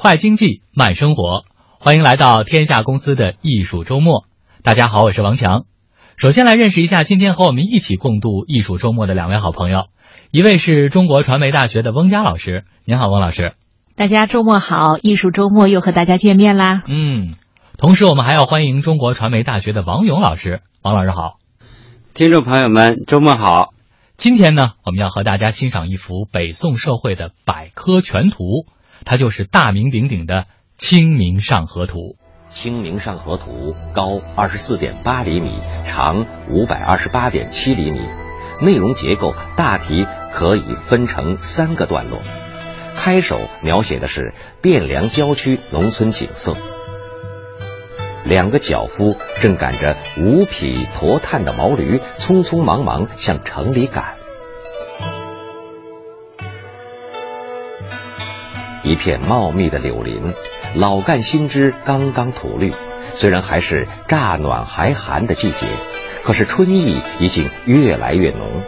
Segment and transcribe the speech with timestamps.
[0.00, 1.44] 快经济，慢生活，
[1.78, 4.24] 欢迎来到天下公司的艺术周末。
[4.62, 5.66] 大家好，我是王强。
[6.16, 9.88] 首先来认识一下今天和我们一起共度艺术周末的两位好朋友，
[10.30, 13.56] 一位是中国传媒大学的翁佳老师，您好，翁老师。
[13.94, 16.80] 大家周末好，艺术周末又和大家见面啦。
[16.88, 17.34] 嗯，
[17.76, 21.36] 同时我们还要欢迎中国传媒大学的王勇老师，王老师好。
[22.14, 23.74] 听众朋友们，周末好。
[24.16, 28.64] 今天呢，我们要和大家欣赏一幅北宋社会的百科全图。
[29.04, 30.34] 它就是大名鼎鼎的
[30.76, 31.98] 《清明上河图》。
[32.52, 38.00] 《清明上河图》高二十四点八厘米，长五百二十八点七厘米，
[38.60, 42.18] 内容结构大体可以分成三个段落。
[42.96, 46.54] 开首描写的是汴梁郊区农村景色，
[48.24, 54.19] 两个脚夫正赶着五匹驮炭的毛驴，匆匆忙忙向城里赶。
[58.82, 60.32] 一片茂密的柳林，
[60.74, 62.72] 老干新枝刚刚吐绿。
[63.14, 65.66] 虽然还是乍暖还寒的季节，
[66.22, 68.62] 可是春意已经越来越浓。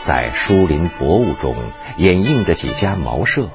[0.00, 1.54] 在疏林薄雾中，
[1.98, 3.50] 掩映着几家茅舍。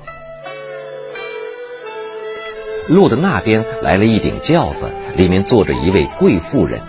[2.88, 6.82] 路的那边来了一顶轿子，里面坐着一位贵妇人，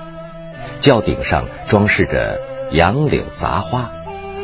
[0.81, 2.41] 轿顶上装饰着
[2.73, 3.91] 杨柳杂花。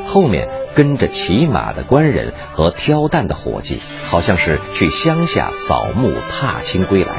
[0.09, 7.13] 后面跟着骑马的官人和挑担的伙计，好像是去乡下扫墓踏青归来。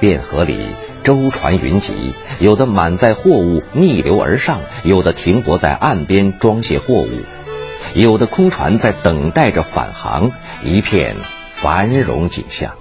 [0.00, 0.66] 汴河里
[1.02, 7.10] 舟船云集，有的满载货物逆流而上，有的停泊在岸边装卸货物，
[7.94, 10.30] 有的空船在等待着返航，
[10.62, 11.16] 一片
[11.52, 12.72] 繁荣景象。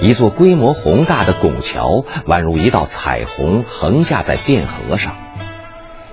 [0.00, 5.16] 一座规模宏大的拱桥宛如一道彩虹横架在汴河上，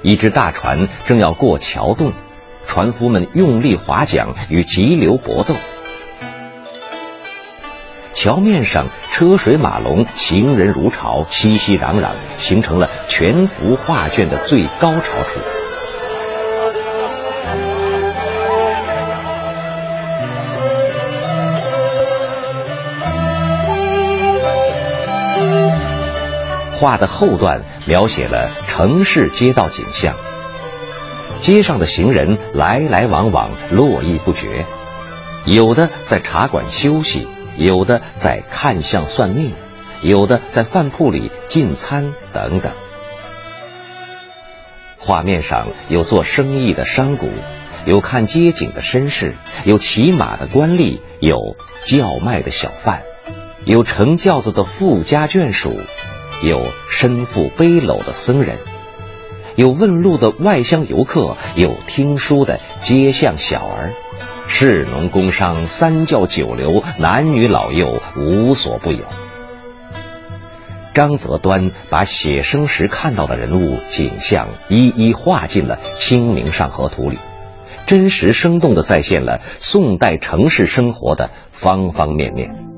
[0.01, 2.11] 一只大船正要过桥洞，
[2.65, 5.53] 船夫们用力划桨与急流搏斗。
[8.13, 15.39] 桥面上车水马龙，行人如潮，熙熙攘攘，形成了全幅画卷的最高潮处。
[26.85, 30.15] 画的后段描写了城市街道景象，
[31.41, 34.65] 街上的行人来来往往，络绎不绝，
[35.45, 39.51] 有的在茶馆休息，有的在看相算命，
[40.03, 42.71] 有的在饭铺里进餐等等。
[44.99, 47.23] 画面上有做生意的商贾，
[47.85, 53.01] 有看街景的绅士，有骑马的官吏，有叫卖的小贩，
[53.63, 55.79] 有乘轿子的富家眷属。
[56.45, 58.59] 有身负背篓的僧人，
[59.55, 63.93] 有问路的外乡游客，有听书的街巷小儿，
[64.47, 68.99] 士农工商三教九流，男女老幼无所不有。
[70.93, 77.17] 张择端把写生时看到的人物景象一一画进了《清明上河图》里，
[77.87, 82.74] 真实生动地再现了宋代城市生活的方方面面。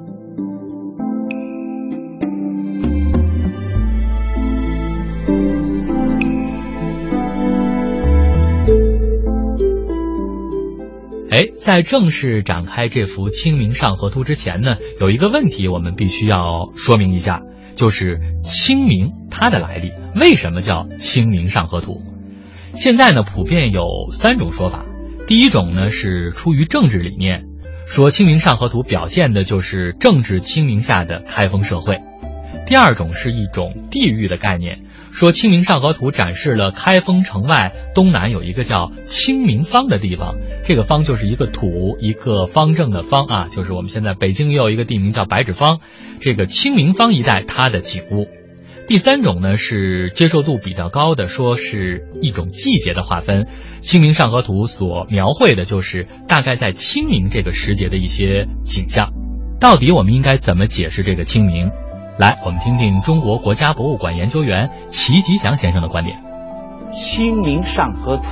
[11.67, 17.41] 在正式展开这幅《清明上河图》之前呢，有一个问题我们必须要说明一下，
[17.75, 22.03] 就是清明它的来历，为什么叫《清明上河图》？
[22.77, 23.81] 现在呢，普遍有
[24.13, 24.85] 三种说法。
[25.27, 27.43] 第一种呢是出于政治理念，
[27.85, 31.97] 说《清明上河图》表现的就是政治清明下的开封社会；
[32.65, 34.83] 第二种是一种地域的概念。
[35.17, 45.79] 说《清明上河图》展示了开封城外东南有一个叫清明坊的地方，这个坊就是一个土一个方正的方啊，就是我们现在北京也有一个地名叫白纸坊，
[46.21, 48.27] 这个清明坊一带它的景物。
[48.87, 53.45] 第三种呢是接受度比较高的，说是一种季节的划分，
[53.81, 59.13] 《清明上河图》所描绘的就是大概在清明这个时节的一些景象。
[59.59, 61.71] 到底我们应该怎么解释这个清明？
[62.17, 66.17] 来，我们听听中国国家博物馆研究员齐吉祥先生的观点。
[66.89, 68.23] 《清明上河图》，“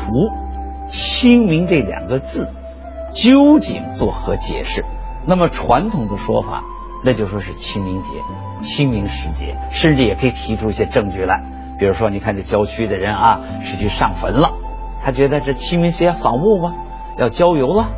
[0.89, 2.49] 清明”这两个字
[3.11, 4.83] 究竟作何解释？
[5.27, 6.63] 那么传统的说法，
[7.03, 8.13] 那就说是清明节、
[8.59, 11.43] 清明时节，甚至也可以提出一些证据来。
[11.77, 14.51] 比如说，你看这郊区的人啊，是去上坟了，
[15.03, 16.73] 他觉得这清明节要扫墓吗？
[17.19, 17.91] 要郊游了。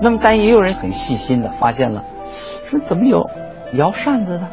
[0.00, 2.02] 那么，但也有人很细心的发现了，
[2.70, 3.28] 说怎么有？
[3.74, 4.48] 摇扇子的，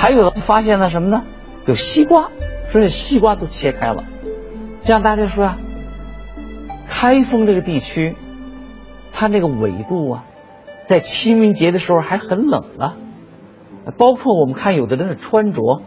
[0.00, 1.24] 还有的发现了什么呢？
[1.66, 2.30] 有西瓜，
[2.72, 4.04] 说这西瓜都切开了。
[4.82, 5.58] 这样大家说啊，
[6.88, 8.16] 开封这个地区，
[9.12, 10.24] 它那个纬度啊，
[10.86, 12.96] 在清明节的时候还很冷啊。
[13.98, 15.82] 包括我们看有的人的穿着，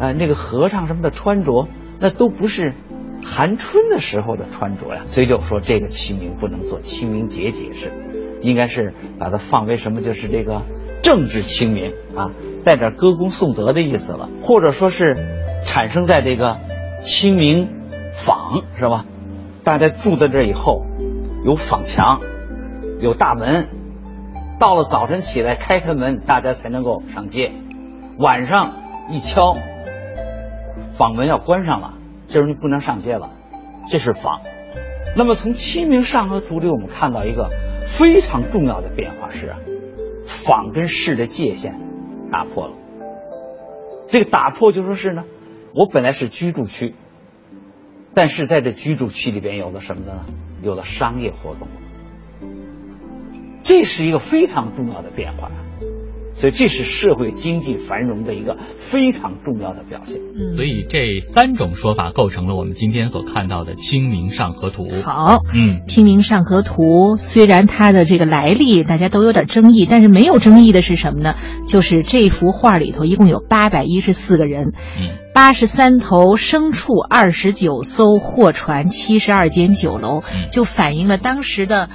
[0.00, 1.68] 啊，那个和尚什么的穿着，
[2.00, 2.72] 那都不是
[3.22, 5.02] 寒春的时候的穿着呀。
[5.04, 7.92] 所以就说这个清明不能做清明节解释，
[8.40, 10.00] 应该是把它放为什么？
[10.00, 10.62] 就是这个
[11.02, 12.30] 政治清明啊，
[12.68, 15.16] 带点歌功颂德的意思了，或者说是
[15.64, 16.58] 产生在这个
[17.00, 17.66] 清明
[18.12, 19.06] 坊是吧？
[19.64, 20.84] 大家住在这以后，
[21.46, 22.20] 有坊墙，
[23.00, 23.68] 有大门。
[24.60, 27.52] 到了早晨起来开开门，大家才能够上街。
[28.18, 28.72] 晚上
[29.10, 29.56] 一敲，
[30.92, 31.94] 坊门要关上了，
[32.28, 33.30] 这时候就不能上街了。
[33.90, 34.40] 这是坊。
[35.16, 37.48] 那么从《清明上河图》里，我们看到一个
[37.86, 39.54] 非常重要的变化是，
[40.26, 41.80] 坊跟市的界限
[42.30, 42.74] 打破了。
[44.10, 45.24] 这个打破就说是呢，
[45.74, 46.94] 我本来是居住区，
[48.14, 50.24] 但是在这居住区里边有了什么的呢？
[50.62, 51.68] 有了商业活动。
[53.62, 55.50] 这是一个非常重要的变化，
[56.40, 60.18] 所以这是社会经济繁荣的一个非常重要的表现。
[60.36, 64.84] 嗯，所以这三种说法构成了我们今天所看到的《清明上河图》。
[65.02, 71.34] 好，嗯，《清明上河图》虽然它的这个来历大家都有点争议，但是没有争议的是什么呢？
[71.66, 81.88] 就是这幅画里头一共有八百一十四个人，嗯，八十三头牲畜，二十九艘货船，七十二间酒楼，嗯就反映了当时的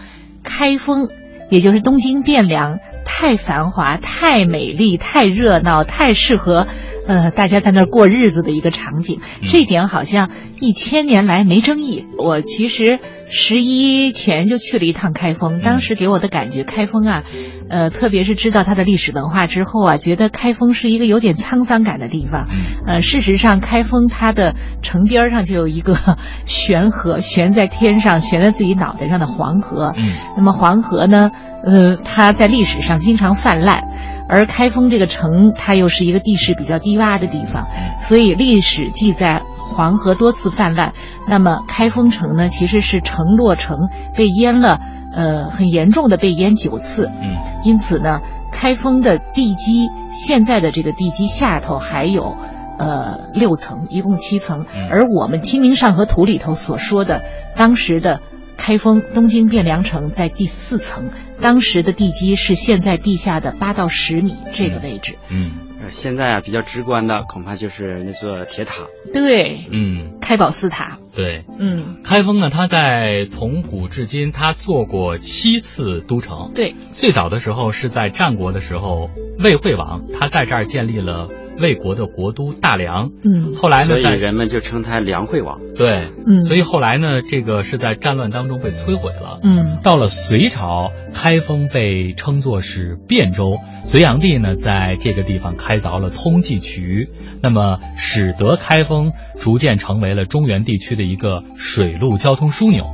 [0.43, 1.07] 开封。
[1.49, 6.67] 也就是东京汴梁太繁华、太美丽、太热闹、太适合，
[7.07, 9.19] 呃，大家在那儿过日子的一个场景。
[9.41, 10.29] 嗯这一点好像
[10.59, 12.05] 一千年来没争议。
[12.17, 17.23] 我其实十一前就去了一趟开封，当时给我的感觉，开封啊，
[17.69, 22.47] 呃，特别是知道它的历史文化之后啊，觉得开封是一个有点沧桑感的地方。
[22.85, 25.95] 呃，事实上，开封它的城边儿上就有一个
[26.45, 29.93] 悬河，悬在天上，悬在自己脑袋上的黄河。
[29.97, 31.31] 嗯那么黄河呢，
[31.63, 33.87] 呃，它在历史上经常泛滥，
[34.27, 37.67] 而开封这个城，它又是一个地势比较低洼的地方，
[37.99, 40.93] 所以历史记载黄河多次泛滥。
[41.27, 44.79] 那么开封城呢，其实是城落城被淹了，
[45.13, 47.09] 呃，很严重的被淹九次。
[47.21, 48.19] 嗯因此呢，
[48.51, 52.35] 开封的地基现在的这个地基下头还有。
[52.75, 54.65] 呃，六层，一共七层。
[54.75, 57.23] 嗯而我们《清明上河图》里头所说的，
[57.55, 58.19] 当时的
[58.65, 61.11] 开封东京汴梁城在第四层，
[61.41, 65.15] 当时的地基是现在地下的八到十米这个位置。
[65.27, 65.51] 嗯
[65.81, 68.87] 呃现在啊，比较直观的恐怕就是那座铁塔。
[69.11, 70.97] 对，嗯，开宝寺塔。
[71.13, 71.43] 对。
[71.59, 76.51] 嗯，开封呢，它在从古至今，它做过七次都城。
[76.55, 79.09] 对，最早的时候是在战国的时候，
[79.43, 81.27] 魏惠王他在这儿建立了
[81.59, 83.11] 魏国的国都大梁。
[83.23, 85.59] 嗯后来呢，所以人们就称它梁惠王。
[85.75, 89.39] 对，嗯，所以后来呢，这个是在战乱当中被摧毁了。
[89.43, 97.07] 嗯到了隋朝，开封被称作是汴州，隋炀帝呢在这个地方开凿了通济渠，
[97.41, 102.85] 那么使得开封逐渐成为了中原地区的一个水陆交通枢纽。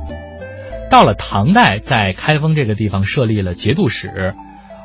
[0.90, 4.34] 到了唐代，在开封这个地方设立了节度使，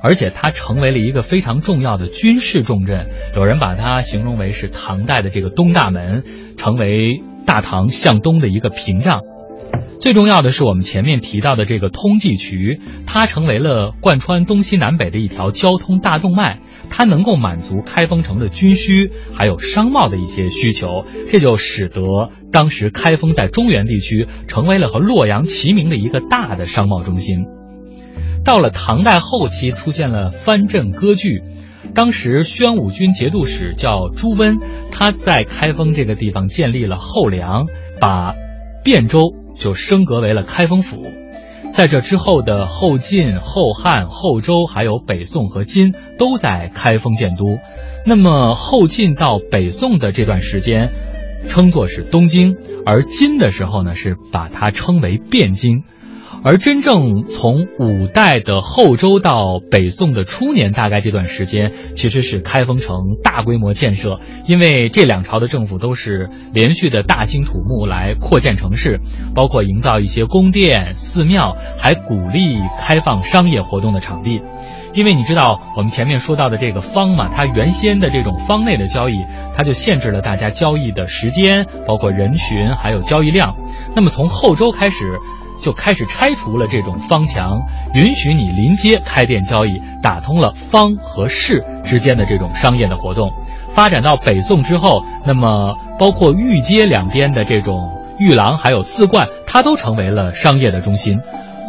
[0.06, 3.10] 而且它成为了一个非常重要的军事重镇。
[3.36, 6.24] 有人把它形容为是唐代的这个东大门，
[6.58, 9.22] 成为大唐向东的一个屏障。
[10.00, 16.60] 最重要的是，我们前面提到的这个通济渠，它成为了贯穿东西南北的一条交通大动脉，
[16.92, 27.55] 它能够满足开封城的军需还有商贸的一些需求，这就使得当时开封在中原地区成为了和洛阳齐名的一个大的商贸中心。
[28.46, 31.42] 到了唐代后期，出现了藩镇割据。
[31.94, 34.60] 当时宣武军节度使叫朱温，
[34.92, 37.66] 他在开封这个地方建立了后梁，
[38.00, 38.36] 把
[38.84, 41.04] 汴州就升格为了开封府。
[41.74, 47.58] 在这之后的后晋、后汉、后周，还有北宋和金，都在开封建都。
[48.06, 50.92] 那么后晋到北宋的这段时间，
[51.50, 55.84] 称作是东京，而金的时候呢，是把它称为汴京。
[56.46, 69.00] 而真正从五代的后周到北宋的初年，大概这段时间，其实是开封城大规模建设，因为这两朝的政府都是连续的大兴土木来扩建城市，
[69.34, 74.40] 包括营造一些宫殿、寺庙，还鼓励开放商业活动的场地。
[74.94, 79.18] 因为你知道，我们前面说到的这个坊嘛，它原先的这种坊内的交易，
[79.58, 83.56] 它就限制了大家交易的时间，包括人群，还有交易量。
[83.96, 85.18] 那么从后周开始，
[85.60, 87.62] 就开始拆除了这种方墙，
[87.94, 93.32] 允许你临街开店交易，打通了方和市之间的这种商业的活动。
[93.70, 101.20] 发展到北宋之后，那么包括御街两边的这种御廊，还有寺观，它都成为了商业的中心。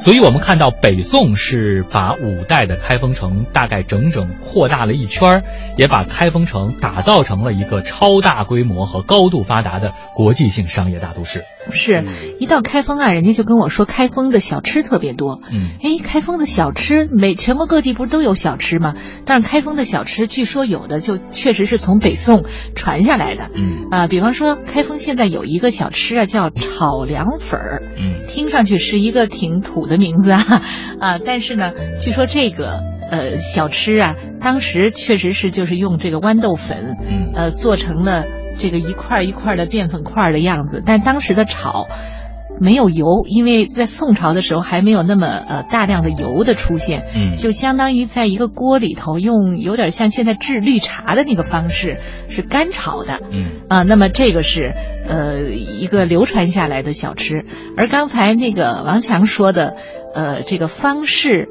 [0.07, 5.43] 所以，我们看到北宋是把五代的开封城大概整整扩大了一圈儿，
[5.77, 11.43] 也把开封城打造成了一个超大规模和高度发达的国际性商业大都市。
[11.73, 12.05] 是
[12.39, 15.41] 一到开封啊，人家就跟我说开封的小吃特别多。
[15.51, 18.95] 嗯，哎，开封的小吃，每全国各地不是都有小吃吗？
[19.25, 22.45] 但是开封的小吃，据说有的就确实是从北宋
[22.77, 23.51] 传下来的。
[23.57, 27.83] 嗯啊，比方说开封现在有一个小吃啊，叫炒凉粉儿。
[27.99, 30.62] 嗯，听上去是一个挺土的名字啊
[31.00, 38.25] 啊，但是呢，据说这个呃小吃啊，当时确实是就是用这个豌豆粉，嗯呃做成了
[38.59, 41.87] 这个一块一块的淀粉块的样子，但当时的炒。
[42.61, 47.37] 没有油，因为在宋朝的时候还没有那么呃大量的油的出现，嗯。
[47.37, 53.51] 就相当于在一个锅里头用有点像现在制绿茶的那个方式，是干炒的，嗯。
[53.69, 54.73] 啊，那么这个是
[55.07, 57.45] 呃一个流传下来的小吃，
[57.77, 59.77] 而刚才那个王强说的，
[60.15, 61.49] 呃，这个方式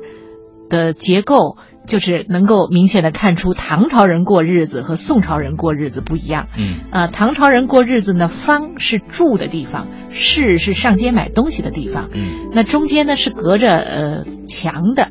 [0.69, 6.47] 的结构，就是能够明显的看出唐朝人过日子和宋朝人过日子不一样。
[6.57, 15.09] 嗯呃，唐朝人过日子呢，方是住的地方，市是上街买东西的地方，嗯那中间呢是隔着呃墙的，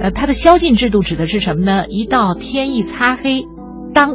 [0.00, 1.86] 呃，它的宵禁制度指的是什么呢？
[1.88, 3.44] 一到天一擦黑，
[3.94, 4.10] 当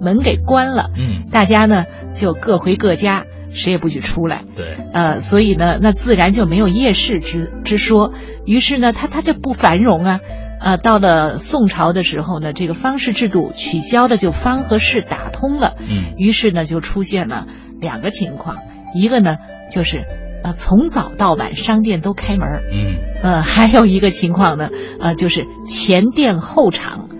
[0.00, 4.44] 门给关了，嗯，大家呢就各回各家，谁也不许出来。
[4.56, 8.12] 对，呃，所以呢，那自然就没有夜市之之说。
[8.44, 10.20] 于是呢，它它就不繁荣啊。
[10.64, 15.76] 呃，到了宋朝的时候呢，这个方式制度取消的，就方和市打通了。
[15.90, 17.46] 嗯于是呢，就出现了
[17.80, 18.56] 两个情况，
[18.94, 19.36] 一个呢
[19.70, 20.04] 就是
[20.42, 27.10] 呃从早到晚商店都开门，嗯呃， 还有一个情况呢，呃，就是前店后厂，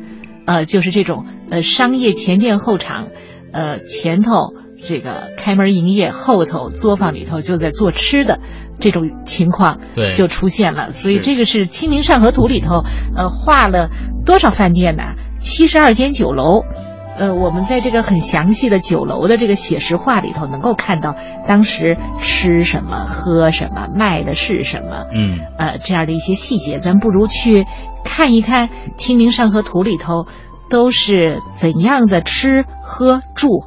[0.46, 3.08] 呃，就是这种呃商业前店后厂，
[3.52, 4.54] 呃，前头
[4.86, 8.40] 这个开门营业，后头作坊里头就在做吃的
[8.80, 10.92] 这种情况，对就出现了。
[10.92, 12.82] 所以这个是《清明上河图》里头，
[13.16, 13.90] 呃，画了
[14.24, 15.02] 多少饭店呢？
[15.38, 16.64] 七十二间酒楼。
[17.16, 21.14] 呃，我们在这个很详细的酒楼的这个写实画里头，能够看到
[21.46, 27.66] 当时吃什么、喝什么、卖的是什么，嗯呃，这样的一些细节，咱不如去
[28.04, 30.26] 看一看《清明上河图》里头
[30.68, 33.62] 都是怎样的吃喝住。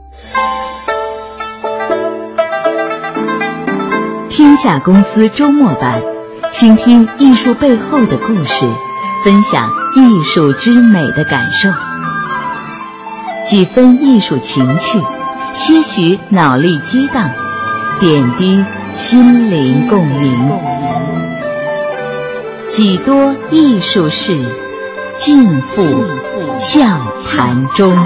[4.37, 5.99] 天下公司周末版，
[6.51, 8.67] 倾听艺术背后的故事，
[9.25, 11.71] 分享艺术之美的感受，
[13.43, 15.01] 几分艺术情趣，
[15.55, 17.31] 些许脑力激荡，
[17.99, 18.63] 点滴
[18.93, 20.51] 心灵共鸣，
[22.69, 24.39] 几多艺术事，
[25.17, 26.05] 尽付
[26.59, 26.85] 笑
[27.27, 27.97] 谈中。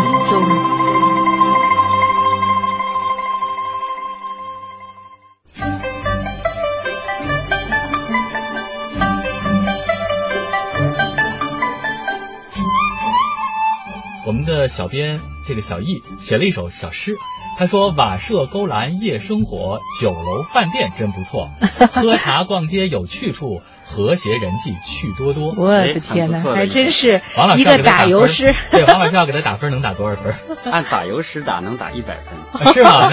[14.31, 17.17] 我们的小编这个小易写了一首小诗，
[17.59, 21.49] 他说：“瓦舍勾栏夜生活，酒楼饭店真不错，
[21.91, 25.53] 喝茶逛街有去处，和谐人际趣多多。
[25.59, 28.55] ”我哎的天哪，很不错的还真是王老师一个要给他打油诗。
[28.71, 30.33] 对，王老师要给他打分，能打多少分？
[30.71, 33.11] 按打油诗打能打一百分，啊是吗？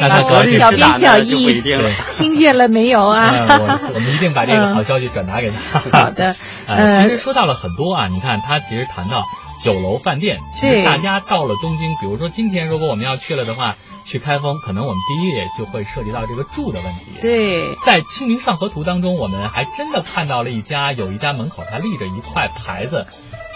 [0.00, 1.90] 那那他高兴小编小就不一易定了。
[2.16, 3.30] 听见了没有啊？
[3.46, 5.80] 呃我我们一定把这个好消息转达给他。
[5.80, 6.34] 好的，
[6.66, 9.22] 呃，呃其实说到了很多啊，你看他其实谈到
[9.60, 17.20] 酒楼饭店，其实大家到了东京，比如说今天如果我们要去了的话，去开封，可能我们第一页就会涉及到这个住的问题。。
[17.20, 23.06] 对，在《清明上河图》当中，我们还真的看到了一家，有一家门口它立着一块牌子，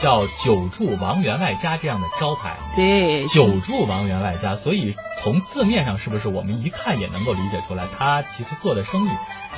[0.01, 2.57] 叫“久住王员外家”这样的招牌。
[2.75, 9.11] 对，久住王员外家，所以从字面上是不是我们一看也能够理解出来，他其实做的生意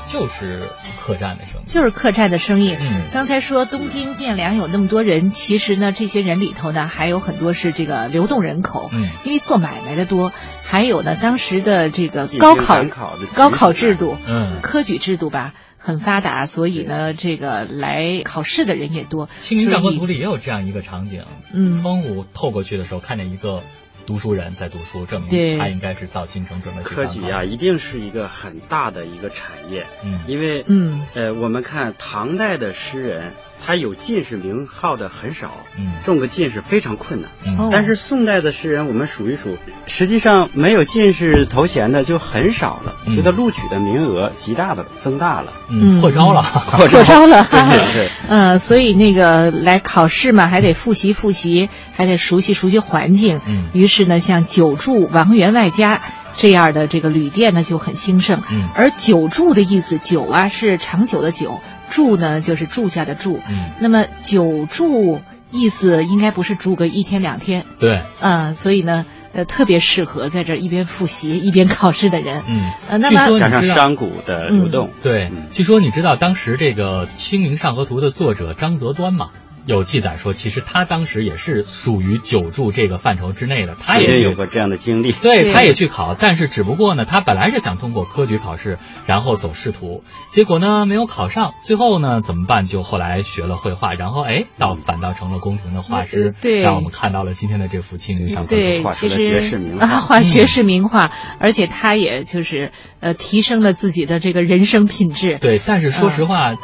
[0.08, 0.68] 就是
[1.00, 1.64] 客栈的生意。
[1.66, 2.76] 就是客栈的生意。
[2.78, 10.32] 嗯刚才说东京汴梁有那么多人，其实呢，这些人里头呢，还有很多是这个流动人口，嗯因为做买卖的多，
[10.62, 19.26] 还有呢，当时的这个高考考高考制度，嗯科举制度吧很发达，所以呢，这个来考试的人也多。
[19.40, 23.62] 《清明上河图》里也有这样一个场景，嗯窗户透过去的时候，看见一个
[24.06, 30.20] 读书人在读书，证明他应该是到京城准备去科举啊、一定是一个很大的一个产业，嗯。
[30.26, 31.06] 因为嗯。
[31.14, 33.32] 呃，我们看唐代的诗人，
[33.64, 35.92] 他有进士名号的很少，嗯。
[36.04, 37.30] 中个进士非常困难。
[37.70, 43.16] 但是宋代的诗人，我们数一数，实际上没有进士头衔的就很少了，嗯。
[43.16, 45.52] 就他录取的名额极大的增大了。
[45.70, 48.10] 嗯，扩招了，扩扩招了，对 对对。
[48.28, 53.40] 呃， 所以那个来考试嘛，还得复习复习，还得熟悉熟悉环境。
[53.46, 53.66] 嗯。
[53.72, 56.00] 于是呢，像久住王员外家
[56.36, 58.42] 这样的这个旅店呢就很兴盛。
[58.50, 58.68] 嗯。
[58.74, 63.40] 而久住的意思，久啊是长久的久，住呢就是住下的住。
[63.48, 65.20] 嗯，那么久住
[65.50, 72.42] 意思应该不是住个一天两天，对，嗯、所以呢，呃，特别适合在这一边复习一边考试的人。
[72.48, 75.28] 嗯，呃，那据说么加上你知道商贾的流动，对。
[75.30, 79.28] 嗯，据说你知道当时这个《清明上河图》的作者张择端吗？
[79.64, 85.12] 有记载说，其实他当时也是属于久住这个范畴之内的，他也有过这样的经历。
[85.12, 92.64] 对，他也去考，但是只不过呢，他本来是想通过科举考试，然后走仕途，结果呢没有考上，最后呢怎么办？
[92.64, 98.56] 就后来学了绘画，然后哎，倒反倒成了宫廷的画师，对让我们看到了今天的这幅《清明上河图》。
[98.82, 105.38] 画其出了绝世名画啊，画嗯绝世名画，而且他也就是呃提升了自己的这个人生品质。
[105.40, 106.56] 对，但是说嗯实话，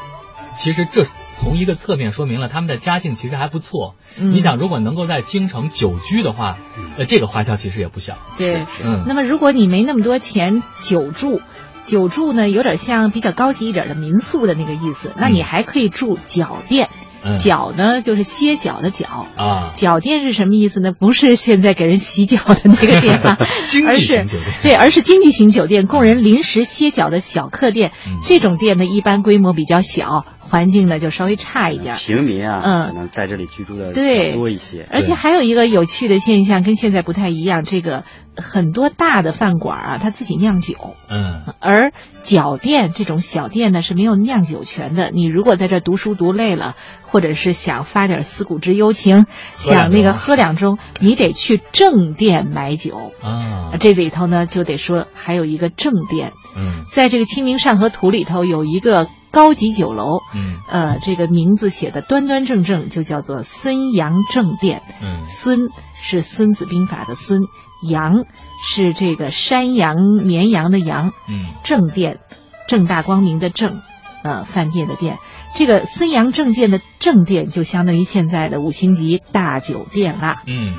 [0.56, 1.06] 其实这
[1.40, 3.94] 从一个侧面说明了他们的家境其实还不错。
[4.18, 6.58] 嗯你想，如果能够在京城久居的话，
[6.98, 8.18] 呃，这个花销其实也不小。
[8.36, 11.40] 对，嗯，那么如果你没那么多钱久住，
[11.80, 16.88] 久住呢有点像比较高级一点的民宿的那个意思，那你还可以住脚店。
[17.20, 19.26] 嗯脚呢就是歇脚的脚。
[19.36, 20.92] 啊，脚店是什么意思呢？
[20.92, 27.90] 不是现在给人洗脚的那个店啊经而是济型酒店对，而是经济型酒店，供人临时歇脚的小客店。
[28.06, 31.94] 嗯这种店呢，一般规模比较小，环境呢就稍微差一点。
[31.96, 34.86] 平民啊，嗯可能在这里居住的对多一些。
[34.90, 38.04] 而且还有一个有趣的现象，跟现在不太一样，这个
[38.42, 40.74] 很多大的饭馆啊，他自己酿酒。
[41.10, 41.92] 嗯而
[42.22, 45.10] 脚店这种小店呢是没有酿酒权的。
[45.10, 49.26] 你如果在这读书读累了，或者是想发点思古之幽情，
[49.56, 53.12] 想那个喝两盅，你得去正店买酒。
[53.22, 64.82] 啊，这里头呢就得说还有一个正店，嗯在这个《清明上河图》里头有一个高级酒楼，嗯呃，这个名字写的端端正正，就叫做孙杨正店。
[65.02, 65.68] 嗯孙
[66.00, 67.40] 是《孙子兵法》的孙，
[67.82, 68.24] 杨
[68.64, 71.12] 是这个山羊、绵羊的羊。
[71.28, 72.18] 嗯正店，
[72.68, 73.82] 正大光明的正，
[74.22, 75.18] 呃，饭店的店。
[75.54, 80.42] 这个孙杨正店的正店就相当于现在的五星级大酒店啦。
[80.46, 80.74] 嗯。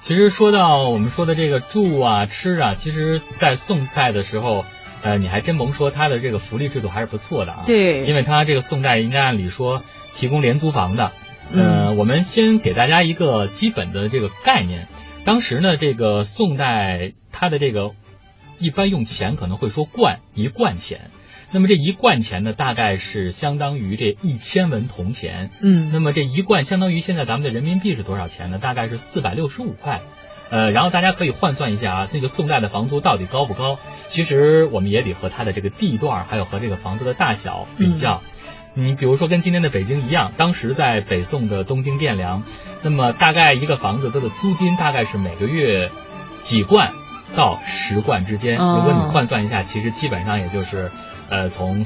[0.00, 4.66] 其实说到我们说的这个住啊、吃啊，其实，在宋代的时候，
[5.00, 7.62] 呃，你还真甭说，它的这个福利制度还是不错的啊。
[7.64, 9.82] 对因为它这个宋代应该按理说
[10.14, 11.12] 提供廉租房的。
[11.54, 14.88] 呃，我们先给大家一个基本的这个概念。
[15.24, 17.92] 当时呢，这个宋代它的这个
[18.58, 21.10] 一般用钱可能会说贯一贯钱，
[21.50, 25.50] 那么这一贯钱呢，大概是相当于这一千文铜钱。
[25.60, 28.58] 嗯那么这一贯相当于现在咱们的人民币是多少钱呢？
[28.58, 30.02] 大概是四百六十五块。
[30.50, 33.78] 呃，然后大家可以换算一下啊，那个宋代的房租到底高不高？
[34.08, 38.22] 其实我们也得和它的这个地段，还有和这个房子的大小比较。
[38.74, 42.42] 你比如说跟今天的北京一样，当时在北宋的东京汴梁，
[42.82, 45.90] 那么大概一个房子它的租金大概是每个月
[46.42, 46.92] 几贯
[47.36, 48.58] 到十贯之间。
[48.58, 50.90] 哦如果你换算一下，其实基本上也就是，
[51.30, 51.84] 呃，从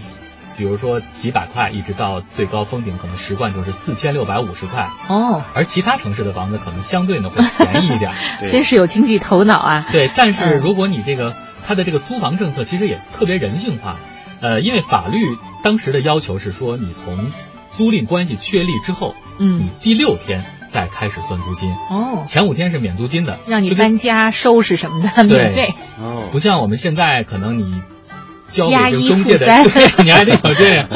[0.56, 4.88] 比如说几百块一直到最高封顶，可能十贯就是四千六百五十块。
[5.08, 8.12] 哦，而其他城市的房子可能相对呢会便宜一点。
[8.50, 9.86] 真是有经济头脑啊。
[9.92, 13.96] 对，但是嗯如果你这个它的这个租房政策其实也特别人性化，
[14.40, 17.30] 呃，因为法律当时的要求是说，你从
[17.72, 25.74] 租赁关系确立之后，嗯你嗯，第六天再开始算租金，哦，前五天是免租金的，让你搬家、收拾什么的免费。
[26.00, 27.82] 哦，不像我们现在可能你
[28.50, 28.74] 交给
[29.08, 30.88] 中介的，付三对，你还得有这样。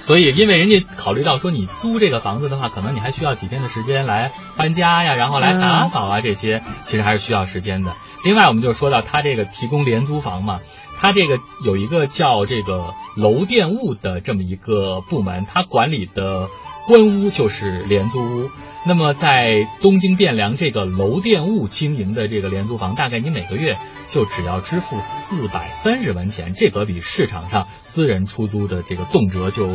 [0.00, 7.92] 所以，因为人家考虑到说你租这个房子的话，可能你还需要几天的时间来搬家呀，然后来打扫啊，这些其实还是需要时间的。
[8.22, 10.60] 另外，我们就说到他这个提供廉租房嘛，
[10.98, 16.48] 它这个有一个叫这个楼电务的这么一个部门，它管理的
[16.86, 18.50] 官屋就是廉租屋。
[18.86, 23.78] 那么在东京汴梁这个楼电务经营的这个廉租房，大概你每个月
[24.08, 29.70] 就只要支付四百三十文钱，这可比市场上私人出租的这个动辄就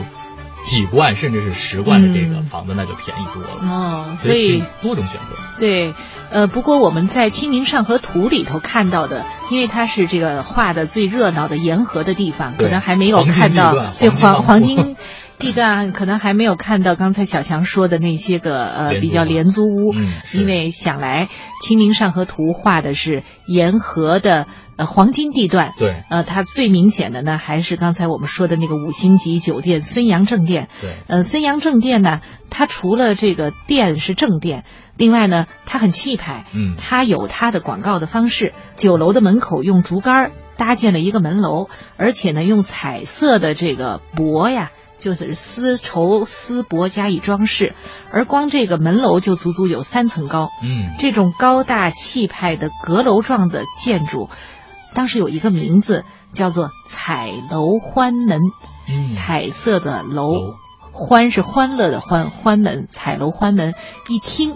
[0.64, 3.50] 几万甚至是十万的这个嗯房子，那就便宜多了。
[3.62, 5.36] 哦，所所以多种选择。
[5.60, 5.94] 对，
[6.30, 14.96] 呃，不过我们在《清明上河图》里头看到的，因为它是这个画的最热闹的沿河的地方，可能还没有看到对黄黄黄金金
[15.38, 21.28] 地段，可能还没有看到刚才小强说的那些个呃比较廉租屋，嗯因为想来
[21.66, 24.46] 《清明上河图》画的是沿河的。
[24.80, 25.74] 呃黄金地段。
[25.78, 30.70] 对，呃，它最明显的呢，还是刚才我们说的那个五星级酒店孙杨正店。
[30.80, 34.64] 对，呃，孙杨正店呢，它除了这个店是正店，
[34.96, 36.46] 另外呢，它很气派。
[36.54, 38.54] 嗯，它有它的广告的方式。
[38.78, 44.72] 酒楼的门口用竹竿搭建了一个门楼，而且呢，用彩色的这个帛呀。
[44.98, 47.74] 就是丝绸丝帛加以装饰，
[48.12, 50.50] 而光这个门楼就足足有三层高。
[50.62, 54.30] 嗯，这种高大气派的阁楼状的建筑，
[54.94, 58.40] 当时有一个名字叫做彩楼欢门。
[58.92, 60.56] 嗯，彩色的楼，
[60.92, 63.76] 欢是欢乐的欢，欢门彩楼欢门，
[64.08, 64.56] 一听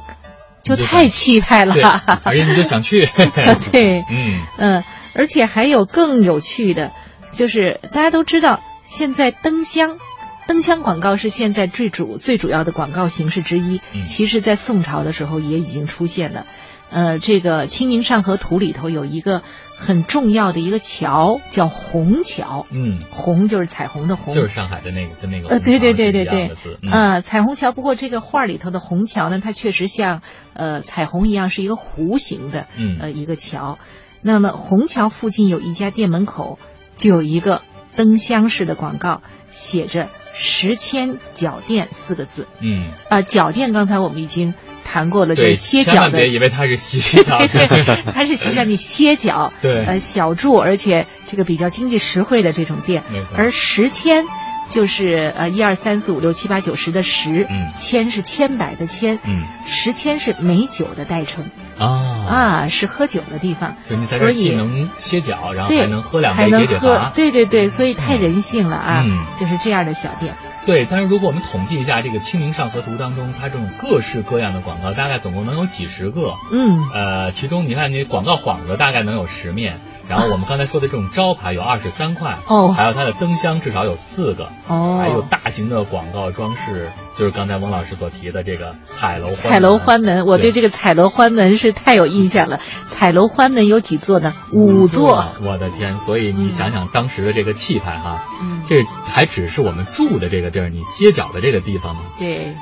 [0.64, 1.76] 就太气派了，
[2.24, 3.08] 而且你就想去。
[3.72, 6.92] 对，嗯嗯，而且还有更有趣的，
[7.32, 10.00] 就是大家都知道现在灯箱。
[10.46, 16.46] 灯箱广告是现在最主最主要的广告形式之一，其实，在宋朝的时候也已经出现了。
[16.94, 19.42] 呃，这个《清明上河图》里头有一个
[19.76, 22.68] 很重要的一个桥，叫虹桥。
[22.70, 25.50] 嗯，虹就是彩虹的虹，就是上海的那个的那个。
[25.50, 26.52] 呃，对对对对对，
[26.92, 27.72] 呃，彩虹桥。
[27.72, 30.22] 不过这个画里头的虹桥呢，它确实像
[30.54, 33.80] 呃彩虹一样是一个弧形的，嗯，呃一个桥。
[34.22, 36.60] 那么虹桥附近有一家店门口
[36.98, 37.64] 就有一个
[37.96, 39.22] 灯箱式的广告，
[39.54, 40.10] 写着。
[40.36, 47.38] 十千脚垫四个字，嗯，啊，脚垫刚才我们已经谈过了，就是歇脚的，别以为它是洗脚，
[48.12, 53.04] 它是让你歇脚，对，呃，小住，而且这个比较经济实惠的这种店，
[53.38, 54.26] 而十千。
[54.74, 61.46] 就是呃一二三四五六七八九十的十，嗯，千是千百的千，嗯，十千是美酒的代称，
[61.78, 63.76] 啊啊是喝酒的地方，
[64.08, 70.34] 所以既能歇脚，然后还能喝两杯解解乏，对对对，所以太人性了啊，嗯，就是这样的小店。
[70.66, 79.80] 对，但是如果我们统计一下这个《清明上河图》当中，它这种各式各样的广告，大概总共能有几十个，嗯，呃，其中你看你广告幌子大概能有十面。
[80.10, 90.26] 然后我们刚才说的这种招牌有二十三块哦，还有它的灯箱至少有四个哦，还有大型的广告装饰，就是刚才翁老师所提的这个彩楼彩楼欢门。
[90.26, 92.60] 我对这个彩楼欢门是太有印象了。
[92.88, 94.34] 彩楼欢门有几座呢？
[94.52, 95.26] 五座。
[95.42, 96.00] 我的天！
[96.00, 102.02] 所以你想想当时的这个气派哈，嗯这还只是我们住的这个地儿，你歇脚的这个地方吗？
[102.20, 102.54] 对。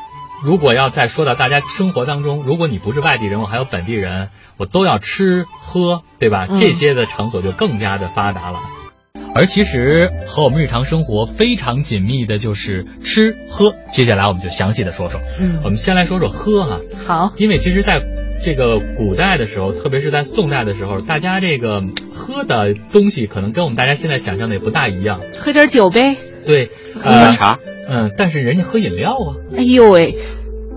[0.43, 4.29] 如果要再说到大家生活当中，如果你不是外地人，我还有本地人。
[4.61, 6.47] 我都要吃喝，对吧？
[6.59, 8.59] 这些的场所就更加的发达了。
[9.33, 13.73] 而其实和我们日常生活非常紧密的就是吃喝。
[13.91, 15.19] 接下来我们就详细的说说。
[15.39, 16.79] 嗯，我们先来说说喝哈。
[17.07, 18.03] 好，因为其实在
[18.45, 25.21] 这个古代的时候，特别是在宋代的时候，大家这个喝的东西可能跟我们大家现在想象的也不大一样。
[25.39, 26.17] 喝点酒呗。
[26.45, 27.57] 对，喝点茶。
[27.89, 29.33] 嗯，但是人家喝饮料啊。
[29.57, 30.19] 哎呦喂。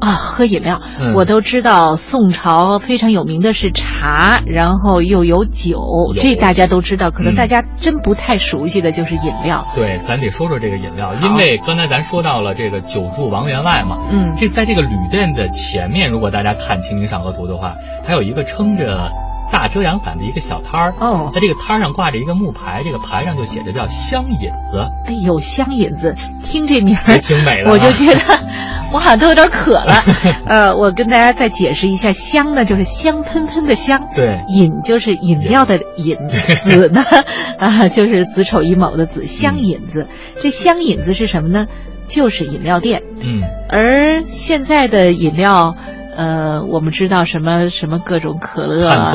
[0.05, 0.81] 啊，喝饮料，
[1.15, 7.11] 我都知道宋朝非常有名的是茶，然后又有酒，这大家都知道。
[7.11, 9.65] 可能大家真不太熟悉的就是饮料。
[9.75, 19.11] 对，咱得说说这个饮料，因为刚才咱说到了这个酒住王员外嘛，嗯，这在这个旅店的前面，如果大家看《清明上河图》的话，还有一个撑着。
[19.53, 24.89] 大遮阳伞的一个小摊儿哦，它这个摊儿上挂着一个木牌，这个牌上就写着叫香引子。
[25.07, 28.21] 哎呦，香引子，听这名儿挺美的，我就觉得
[28.93, 29.95] 我好像都有点渴了。
[30.47, 37.03] 呃，我跟大家再解释一下，香呢就是香喷喷的香，对，饮就是饮料的饮，子呢
[37.59, 40.09] 啊就是子丑寅卯的子，香引子。
[40.43, 41.67] 这香引子是什么呢？
[42.07, 43.03] 就是饮料店。
[43.23, 45.75] 嗯，而现在的饮料。
[46.17, 49.13] 呃，我们知道什么什么各种可乐啊，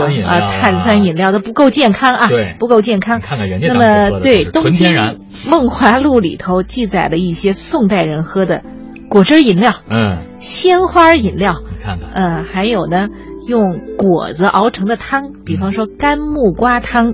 [0.48, 3.20] 碳酸饮料都不够健康啊，对，不够健康。
[3.20, 8.64] 看看人家那么对《东京然梦华录》里头记载了一些宋代人喝的
[9.10, 13.10] 果汁饮料，嗯，鲜花饮料，你看看，呃，还有呢，
[13.48, 17.14] 用果子熬成的汤，比方说干木瓜汤，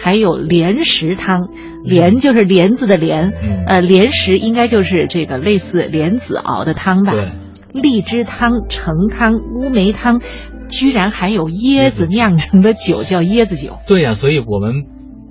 [0.00, 1.48] 还有莲石汤，
[1.84, 3.32] 莲就是莲子的莲，
[3.66, 7.12] 呃，莲石应该就是这个类似莲子熬的汤吧。
[7.12, 7.28] 对。
[7.72, 10.20] 荔枝汤、橙汤、乌梅汤，
[10.68, 13.78] 居然还有椰子酿成的酒，叫椰子酒。
[13.86, 14.84] 对呀，所以我们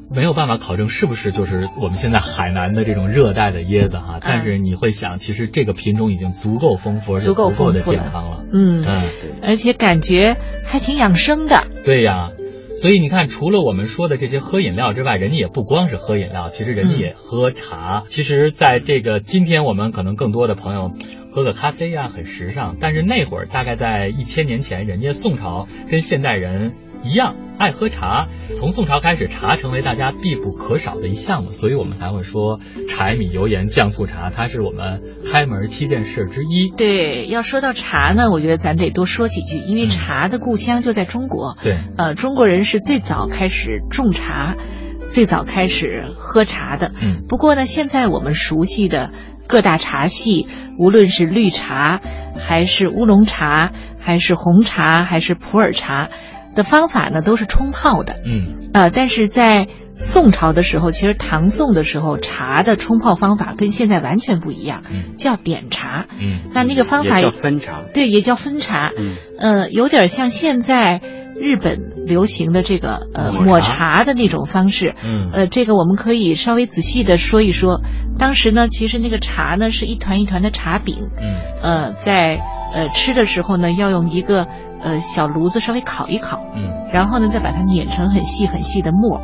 [0.10, 4.20] 没有办法考证是不是就是我们现在海南的这种热带的椰子哈。
[4.22, 8.44] 但是你会想，其实这个品种已经足够丰富，而且足够的健康了。
[8.54, 11.68] 嗯嗯，对，而且感觉还挺养生的。
[11.84, 12.32] 对呀。
[12.80, 18.04] 所以你看，除了我们说的这些喝饮料之外，人家也不光是喝饮料，其实人家也喝茶。
[18.06, 20.92] 其实，在这个今天，我们可能更多的朋友
[21.38, 22.78] 喝个咖啡啊，很时尚。
[22.80, 26.72] 但是那会儿，大概在一千年前，人家宋朝跟现代人
[27.04, 28.28] 一样，爱喝茶。
[28.56, 36.70] 从宋朝开始，茶成为大家必不可少的一项目，所以我们才会说柴米油盐酱醋茶，它是我们开门七件事之一。
[36.76, 41.56] 对，要说到茶呢，我觉得咱得多说几句，因为茶的故乡就在中国。
[41.62, 44.56] 对，呃，中国人是最早开始种茶，
[45.08, 46.94] 最早开始喝茶的。
[47.00, 49.12] 嗯，不过呢，现在我们熟悉的
[49.48, 52.02] 各大茶系，无论是绿茶，
[52.38, 56.10] 还是乌龙茶，还是红茶，还是普洱茶。
[56.56, 58.16] 的方法呢，都是冲泡的。
[58.26, 64.82] 嗯，呃，但是在宋朝的时候，其实唐宋的时候，茶的冲泡方法跟现在完全不一样，
[65.18, 66.08] 叫点茶。
[66.20, 67.84] 嗯，那那个方法也叫分茶。
[67.94, 68.92] 对，也叫分茶。
[68.98, 71.00] 嗯，呃，有点像现在
[71.40, 74.96] 日本流行的这个呃抹茶的那种方式。
[75.04, 77.82] 嗯，呃，这个我们可以稍微仔细的说一说。
[78.20, 81.10] 当时呢，其实那个茶呢是一团一团的茶饼。
[81.18, 82.40] 嗯，呃，在
[82.74, 84.48] 呃吃的时候呢，要用一个。
[84.80, 89.20] 呃，小炉子稍微烤一烤，嗯，然后呢，再把它碾成很细很细的沫，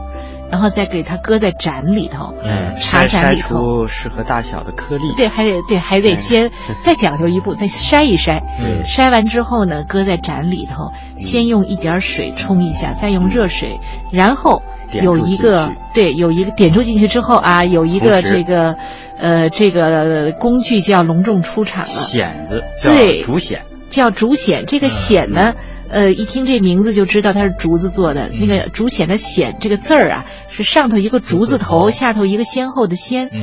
[0.51, 3.87] 然后再给它搁在盏里头，嗯，茶盏里头。
[3.87, 6.51] 适合大小的颗粒，对，还得对，还得先
[6.83, 13.79] 再讲究一步，再筛一筛，嗯，筛完之后呢，搁在盏里头，先用一点水冲一下，再用热水，
[14.11, 14.61] 然后
[15.01, 18.75] 有一个对，有一个点注进去之后啊，有一个这个
[19.17, 23.21] 呃这个工具叫隆重出场了，蚬子对。
[23.23, 23.59] 竹蚬。
[23.89, 25.53] 叫竹蚬，这个蚬呢，
[25.93, 28.29] 呃，一听这名字就知道它是竹子做的。
[28.29, 33.29] 那个竹藓的藓这个字儿啊，是上头一个竹字头，下头一个先后的先。
[33.31, 33.41] 嗯，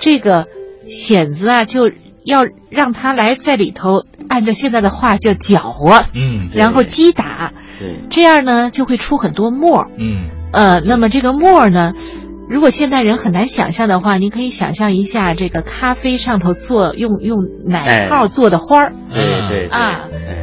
[0.00, 0.48] 这个
[0.88, 1.92] 藓子啊，就
[2.24, 9.86] 要让它来在里头，按照现在的话叫搅和，嗯，然后击打，对，这样呢就会出很多沫。
[9.96, 11.94] 嗯，呃，那么这个沫呢？
[12.52, 20.02] 如果现代人很难想象的话，您可以想象一下，这个咖啡上头做用用奶泡做的花儿，对对啊，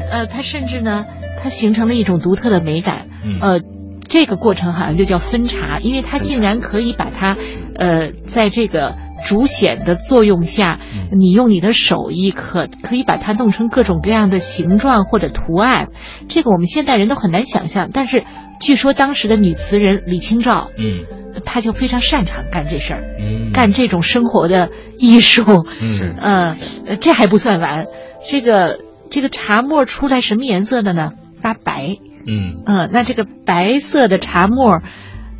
[0.09, 1.05] 呃，它甚至呢，
[1.39, 3.61] 它形成了一种独特的美感，嗯，呃，
[4.07, 7.37] 这个过程好像就叫分茶，因为它竟然可以把它，
[7.75, 10.79] 呃，在这个竹筅的作用下，
[11.11, 15.87] 你用你的手艺可可以把它弄成各种各样的形状或者图案，
[16.27, 18.23] 这个我们现代人都很难想象，但是
[18.61, 21.05] 据说当时的女词人李清照，嗯。
[21.45, 25.43] 她就非常擅长干这事儿，嗯，干这种生活的艺术，
[25.79, 26.57] 嗯， 呃，
[26.99, 27.85] 这还不算完，
[28.27, 28.79] 这个
[29.11, 31.11] 这个茶沫出来什么颜色的呢？
[31.35, 34.79] 发白，嗯，嗯，那这个白色的茶沫。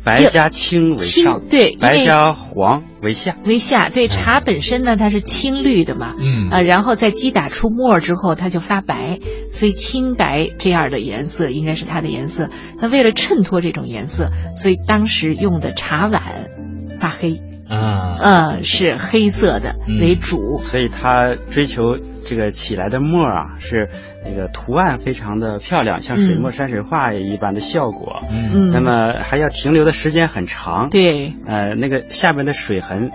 [0.02, 3.88] 白加青为上，对，白加黄为下，为下。
[3.88, 9.18] 对，茶本身呢，它是青绿的嘛，嗯啊，然后在击打出沫之后，它就发白，
[9.50, 12.48] 所以青白这样的颜色应该是它的颜色。
[12.80, 16.22] 那为了衬托这种颜色，所以当时用的茶碗
[16.98, 21.96] 发黑，啊，嗯，是黑色的为主，所以它追求
[22.30, 23.88] 这个起来的沫啊是。
[24.22, 28.22] 那个图案非常的漂亮，像水墨山水画一般的效果。
[28.30, 30.90] 嗯，那么还要停留的时间很长。
[30.90, 33.12] 对，呃，那个下边的水痕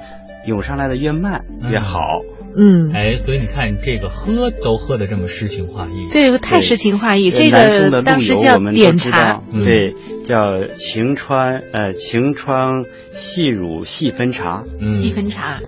[0.47, 2.21] 涌上来的越慢越好。
[2.58, 6.10] 嗯，哎，所以你看这个喝都喝的这么诗情画意。
[6.12, 7.30] 对，太诗情画意。
[7.30, 15.60] 这个当时叫点茶，对，叫晴川呃晴川细乳细分茶，细分茶。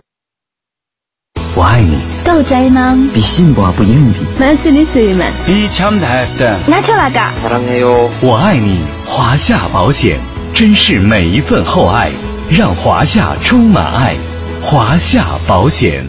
[1.57, 2.97] 我爱你，够宅吗？
[3.13, 4.15] 比幸福不容易。
[4.41, 6.59] 만수리수만比참다했다。
[6.67, 7.31] 나쳐나가。
[7.43, 8.09] 사랑해 요。
[8.23, 10.19] 我爱你，华夏保险，
[10.55, 12.11] 珍视每一份厚爱，
[12.51, 14.15] 让华夏充满爱。
[14.63, 16.07] 华夏保险，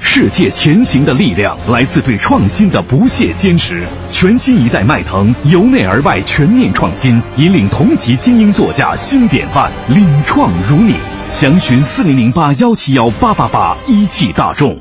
[0.00, 3.82] 世界前行的力量来自对创新的不懈坚持。
[4.10, 10.94] 全新一代迈腾，由内而外全面创新，引领同级精英座驾新典范，领创如你。
[11.31, 14.77] 详询四零零八幺七幺八八八，一汽大众。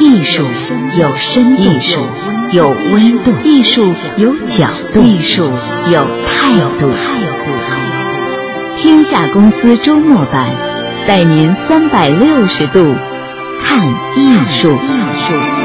[0.00, 2.00] 艺术，艺术有深度，艺术
[2.52, 5.44] 有温度，艺术有角度，艺术
[5.90, 6.90] 有态度。
[8.76, 10.48] 天下公司周末版，
[11.06, 12.94] 带您三百六十度
[13.60, 13.86] 看
[14.16, 14.70] 艺术。
[14.70, 14.76] 艺
[15.28, 15.57] 术。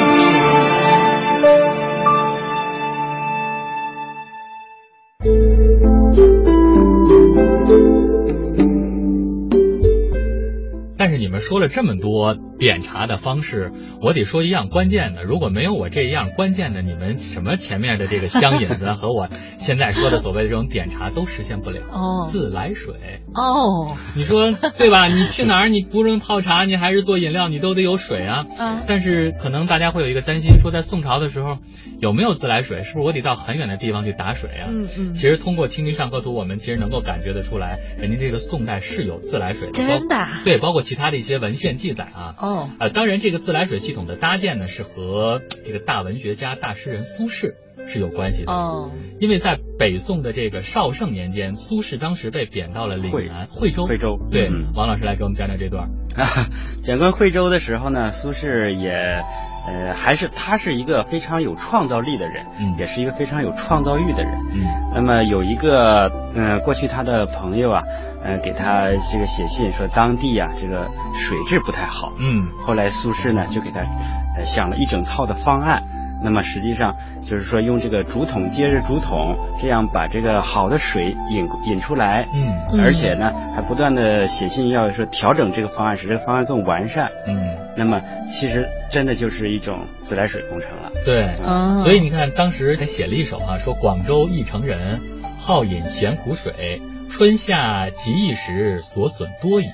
[11.43, 15.23] 说了这么多点茶的方式，我得说一样关键的。
[15.23, 19.27] 如果没有我这一样关键的，你们什么前面的这个香引子和我
[19.59, 21.81] 现在说的所谓的这种点茶都实现不了。
[21.91, 22.95] 哦，自来水。
[23.35, 25.07] 哦，你说对吧？
[25.07, 25.69] 你去哪儿？
[25.69, 28.45] 你不论泡茶，你还是做饮料，你都得有水啊。
[28.57, 28.83] 嗯。
[28.87, 31.57] 但是可能大家会有一个担心，说在宋朝的时候
[31.99, 32.83] 有没有自来水？
[32.83, 34.69] 是不是我得到很远的地方去打水啊？
[34.69, 35.13] 嗯嗯。
[35.13, 39.73] 其实通过《清明上河图》，我们其实能够感觉得出来，人家这个宋代是有自来水的。
[39.73, 40.25] 真的。
[40.45, 41.32] 对，包括其他的一些。
[41.39, 42.35] 文献记载啊。
[42.37, 47.53] 哦，呃，当然这个自来水系统的搭建呢，是和这个大文学家、大诗人苏轼
[47.87, 48.51] 是有关系的。
[48.51, 53.87] 哦，因为在北宋的这个绍圣年间，苏轼当时被贬到了岭南惠州。
[53.87, 55.89] 惠州，对，嗯王老师来给我们讲讲这段。
[56.15, 56.23] 啊，
[56.85, 59.21] 贬官惠州的时候呢，苏轼也，
[59.65, 64.33] 呃，还是他是一个非常有创造力的人，嗯也是一个非常有创造欲的人。
[64.53, 64.61] 嗯
[64.95, 67.83] 那么有一个，呃，过去他的朋友啊，
[68.23, 72.13] 呃，给他这个写信说当地啊这个水质不太好。
[72.19, 73.79] 嗯后来苏轼呢就给他，
[74.35, 75.83] 呃，想了一整套的方案。
[76.23, 82.27] 那么实际上就是说用这个竹筒接着竹筒，这样把这个好的水引引出来。
[82.33, 87.11] 嗯嗯而且呢还不断的写信要说调整这个方案，使这个方案更完善。
[87.27, 90.91] 嗯，那么其实真的就是一种自来水工程了。
[91.05, 91.33] 对。
[91.43, 95.01] 哦，所以你看，当时他写了一首啊，说广州一城人，
[95.37, 99.65] 好饮咸苦水，春夏极易时，所损多矣。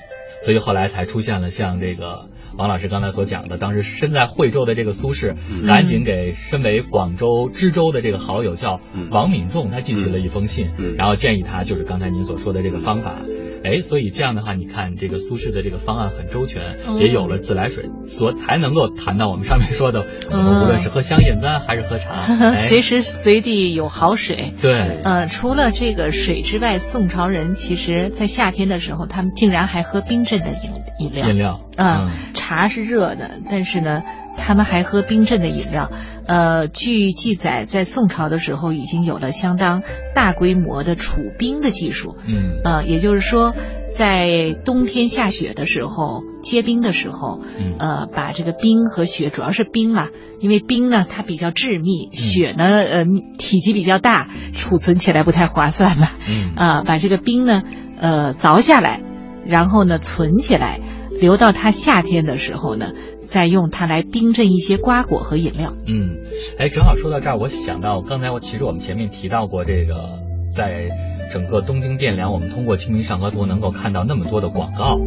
[0.42, 2.29] 所以后来才出现了像这个
[2.60, 5.66] 王老师刚才所讲的，当时身在惠州的这个苏轼，嗯。
[5.66, 9.08] 赶紧给身为广州知州的这个好友叫嗯。
[9.10, 10.94] 王敏仲，他寄去了一封信，嗯。
[10.94, 13.22] 然后建议他就是刚才您所说的这个方法。
[13.64, 16.98] 哎，所以这样的话，你看这个苏轼的这个方案很周全，嗯。
[16.98, 22.10] 也有了自来水，所才能够谈到我们上面说的，我们嗯无论是喝香饮的还是喝茶，
[22.52, 22.56] 哎。
[22.56, 24.52] 随时随地有好水。
[24.60, 31.28] 对，呃，除了这个水之外，宋朝人其实在夏天的时候，他们竟然还喝冰镇的饮饮料。
[31.30, 32.10] 饮料，啊、嗯
[32.50, 34.02] 茶是热的，但是呢，
[34.36, 35.88] 他们还喝冰镇的饮料。
[36.26, 39.82] 呃，据记载，在宋朝的时候已经有了相当
[40.16, 42.16] 大规模的储冰的技术。
[42.26, 43.54] 嗯呃，也就是说，
[43.94, 50.08] 在冬天下雪的时候，结冰的时候，嗯呃，把这个冰和雪，主要是冰啦，
[50.40, 53.04] 因为冰呢它比较致密，嗯雪呢呃
[53.38, 56.08] 体积比较大，储存起来不太划算嘛。
[56.28, 57.62] 嗯啊，把这个冰呢，
[58.00, 59.00] 呃，凿下来，
[59.46, 60.80] 然后呢存起来，
[61.20, 62.92] 留到它夏天的时候呢，
[63.26, 65.72] 再用它来冰镇一些瓜果和饮料。
[65.86, 66.16] 嗯，
[66.58, 70.18] 哎，正好说到这儿，我想到刚才我其实我们前面提到过这个，
[70.52, 70.88] 在
[71.32, 74.98] 整个东京汴梁，我们通过《清明上河图》能够看到那么多的广告。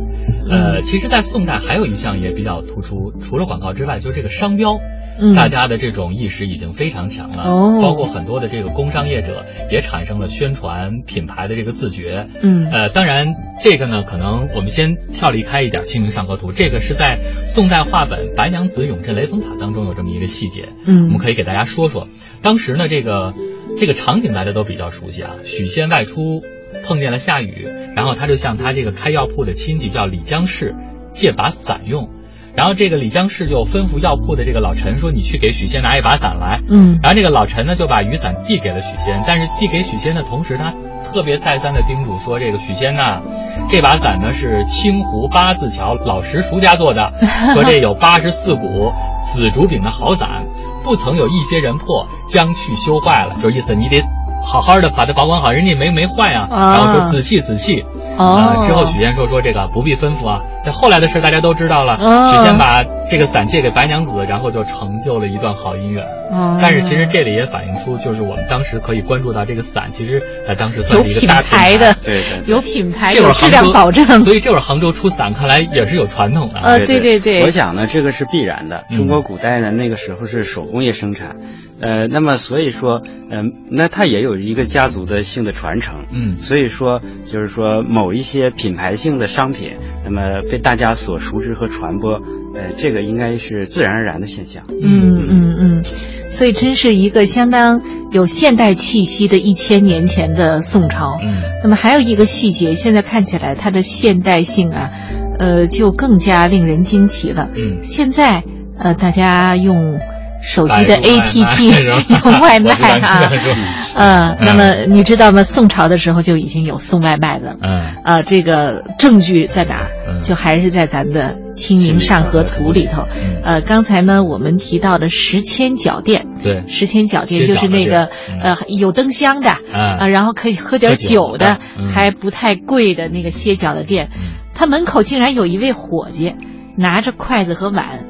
[0.50, 4.80] 呃，其实，在宋代还有一项也比较突出，除了广告之外，就是这个商标。
[5.20, 12.28] 嗯大家的这种意识已经非常强了，哦包括很多的这个工商业者也产生了宣传品牌的这个自觉。
[12.42, 22.08] 嗯呃，当然这个呢，可能我们先跳离开一点《清明上河图》，这个是在宋代画本《白娘子永镇雷峰塔》当中有这么一个细节，嗯我们可以给大家说说。
[22.42, 23.34] 当时呢，这个
[23.78, 26.44] 这个场景大家都比较熟悉啊，许仙外出
[26.84, 30.76] 碰见了下雨，然后他就向他这个开药铺的亲戚叫李江氏
[31.14, 32.10] 借把伞用。
[32.56, 40.72] 然后这个李江氏就吩咐药铺的这个老陈说：“你去给许仙拿一把伞来。”嗯然后这个老陈呢就把雨伞递给了许仙，但是递给许仙的同时，他
[41.04, 43.22] 特别再三的叮嘱说：“这个许仙呐、
[43.70, 47.12] 这把伞呢是清湖八字桥老石叔家做的，
[47.54, 48.94] 说这有八十四股
[49.26, 50.44] 紫竹柄的好伞，
[50.84, 54.04] 不曾有一些人破，将去修坏了。”就是意思你得
[54.44, 56.48] 好好的把它保管好，人家没没坏啊。
[56.52, 57.84] 啊然后说仔细仔细。
[58.16, 61.96] 哦啊，之后许仙说说这个不必吩咐啊，这后来的事大家都知道了。
[61.96, 66.06] 哦许仙把这个伞借给白娘子，然后就成就了一段好姻缘。
[66.32, 74.24] 哦但是其实这里也反映出，就是我们当时可以关注到这个伞，其实呃当时算是一个大牌的，对对对有品牌，有质量保证。
[74.24, 76.60] 所以这会儿杭州出伞，看来也是有传统的。
[76.62, 78.86] 呃，对对对对我想呢，这个是必然的。
[78.90, 81.36] 嗯中国古代呢，那个时候是手工业生产，
[81.82, 86.06] 呃，那么所以说，嗯、那它也有一个家族的性的传承。
[86.12, 92.22] 嗯所以说，就是说某一些品牌性的商品，那么被大家所熟知和传播，
[92.54, 94.66] 呃，这个应该是自然而然的现象。
[94.70, 95.84] 嗯嗯嗯，
[96.30, 101.18] 所以真是一个相当有现代气息的一千年前的宋朝。
[101.24, 104.92] 嗯那么还有一个细节，现在看起来它的现代性啊，
[105.40, 107.50] 呃，就更加令人惊奇了。
[107.56, 108.44] 嗯，现在
[108.78, 110.00] 呃，大家用
[110.44, 111.82] 手机的 APP
[112.26, 115.42] 有 外卖啊这样说，呃，那嗯么你知道吗？
[115.44, 117.56] 宋朝的时候就已经有送外卖的。
[117.62, 119.88] 嗯呃，这个证据在哪儿？
[120.08, 123.04] 嗯就还是在咱的《清明上河图》里头。
[123.16, 128.10] 嗯呃，刚才呢，我们提到的十千脚店，对，十千脚店就是那个
[128.42, 134.10] 呃有灯箱的，嗯呃，然后可以喝点酒酒的嗯还不太贵的那个歇脚的店。
[134.16, 136.36] 嗯他门口竟然有一位伙计，
[136.78, 138.06] 拿着筷子和碗，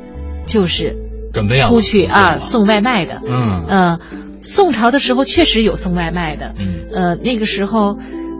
[0.45, 0.93] 就是
[1.33, 3.21] 准备要出去啊送外卖的。
[3.27, 3.99] 嗯呃，
[4.41, 6.53] 宋朝的时候确实有送外卖的。
[6.57, 7.97] 嗯呃，那个时候，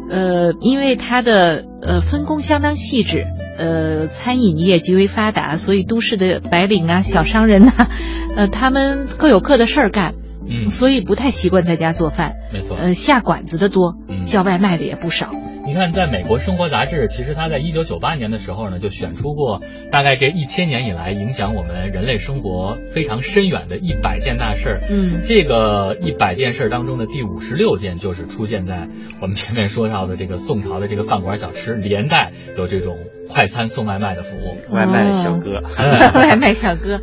[0.10, 3.26] 呃，因为它的呃分工相当细致，
[3.58, 7.72] 呃，餐饮业极为发达，所以都市的白领啊、小商人呐、
[8.38, 10.14] 呃，他们各有各的事儿干，
[10.48, 12.36] 嗯，所以不太习惯在家做饭。
[12.54, 12.78] 没错。
[12.80, 15.32] 呃，下馆子的多，嗯叫外卖的也不少。
[15.74, 19.60] 你你看，在美国生活杂志，其实它在一九九八年的时候呢，就选出过
[19.90, 24.82] 大概这一千年以来影响我们人类生活非常深远的一百件大事儿。
[24.88, 28.88] 嗯这个一百件事儿当中的第五十六件，就是出现在
[29.20, 32.96] 我们前面说到的这个宋朝的这个饭馆小吃，连带有这种
[33.28, 34.72] 快餐送外卖的服务。
[34.72, 37.02] 外卖小哥，哎 外卖小哥，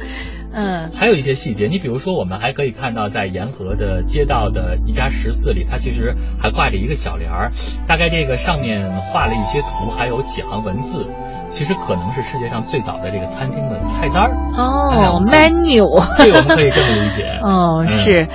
[0.53, 7.51] 嗯还有一些细节，你比如说，我们还可以看到，在沿河的街道的一家食肆里，它其实还挂着一个小帘儿，
[7.87, 11.07] 大概这个上面画了一些图，还有几行文字，
[11.51, 14.37] 其实可能是世界上最早的这个餐厅的菜单儿。
[14.57, 17.27] 哦，menu，对，我们可以这么理解。
[17.43, 18.29] 哦，嗯是，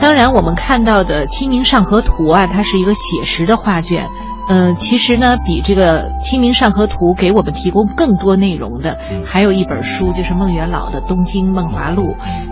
[0.00, 4.08] 当然我们看到的《清明上河图》啊，它是一个写实的画卷。
[4.48, 12.02] 嗯、其实呢，比这个《清明上河图》给我们提供更多内容的，嗯还有一本书，就是孟元老的《东京梦华录》。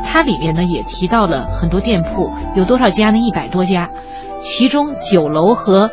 [0.04, 3.18] 它里面呢也提到了很多店铺，有多少家呢？
[3.18, 3.90] 一百多家，
[4.38, 5.90] 其中酒楼和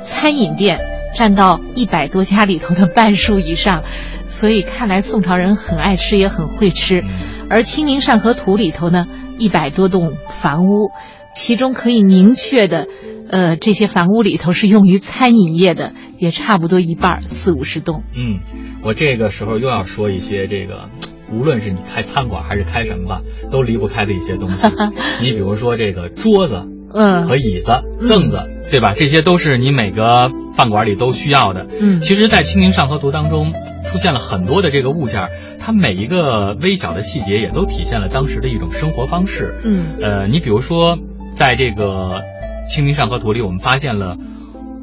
[0.00, 0.80] 餐饮店
[1.14, 3.82] 占到一百多家里头的半数以上。
[4.26, 7.00] 所以看来宋朝人很爱吃，也很会吃。
[7.00, 7.08] 嗯
[7.50, 9.06] 而《清明上河图》里头呢，
[9.38, 10.90] 一百多栋房屋，
[11.34, 12.88] 其中可以明确的，
[13.30, 18.02] 呃，这些房屋里头是用于餐饮业的，也差不多一半儿，四五十栋。
[18.16, 18.40] 嗯，
[18.82, 20.88] 我这个时候又要说一些这个，
[21.32, 23.20] 无论是你开餐馆还是开什么吧，
[23.52, 24.66] 都离不开的一些东西。
[25.22, 26.62] 你比如说这个桌子
[26.92, 28.94] 嗯和椅子、凳子，对吧？
[28.96, 31.66] 这些都是你每个饭馆里都需要的。
[31.80, 33.52] 嗯其实，在《清明上河图》当中，
[33.86, 39.60] 出现了很多的这个物件儿，它每一个微小的细节也都体现了当时的一种生活方式。
[39.64, 40.98] 嗯呃，你比如说，
[41.38, 42.24] 在这个
[42.68, 44.16] 《清明上河图》里，我们发现了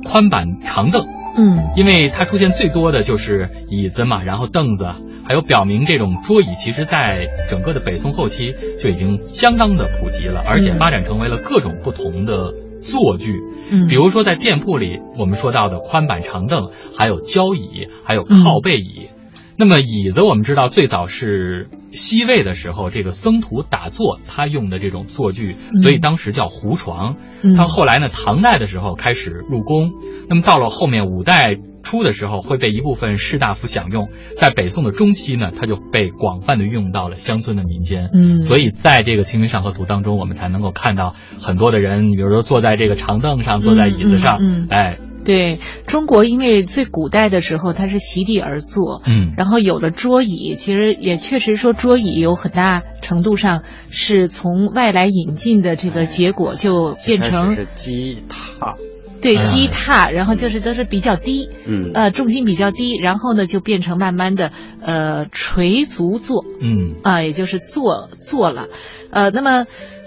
[0.06, 1.06] 宽板长凳。
[1.38, 4.88] 嗯因为它出现最多的就是椅子嘛，然后凳子，
[5.26, 13.34] 还有表明这种桌椅，其实在整个的北宋后期就已经相当的普及了，而且发展成为了各种不同的坐具。
[13.70, 19.10] 嗯，比如说在店铺里，我们说到的宽板长凳，还有交椅，还有靠背椅。
[19.58, 27.16] 那么椅子，我们知道最早是西魏的时候，这个僧徒打坐他用的这种坐具，所以当时叫胡床。
[27.42, 29.92] 嗯到后来呢，唐代的时候开始入宫，
[30.28, 38.10] 那么到了后面五代初的时候，会被一部分士大夫享用，在北宋的中期呢，它就被广泛的运用到了乡村的民间。
[38.14, 49.34] 嗯所以在这个《清明上河图》当中，我们才能够看到很多的人，比如说坐在这个长凳上，坐在椅子上，嗯嗯嗯哎，对中国，因为最古代的时候它是席地而坐，嗯。
[49.36, 58.76] 然后有了桌椅，其实也确实说桌椅有很大程度上是从外来引进的这个结果，就变成是鸡踏，
[59.22, 61.92] 对哎基踏，然后就是都是比较低，嗯。
[61.94, 64.52] 呃，重心比较低，然后呢就变成慢慢的
[64.82, 66.96] 呃垂足坐嗯。
[67.04, 68.68] 啊、也就是坐坐了，
[69.10, 69.66] 呃，那么。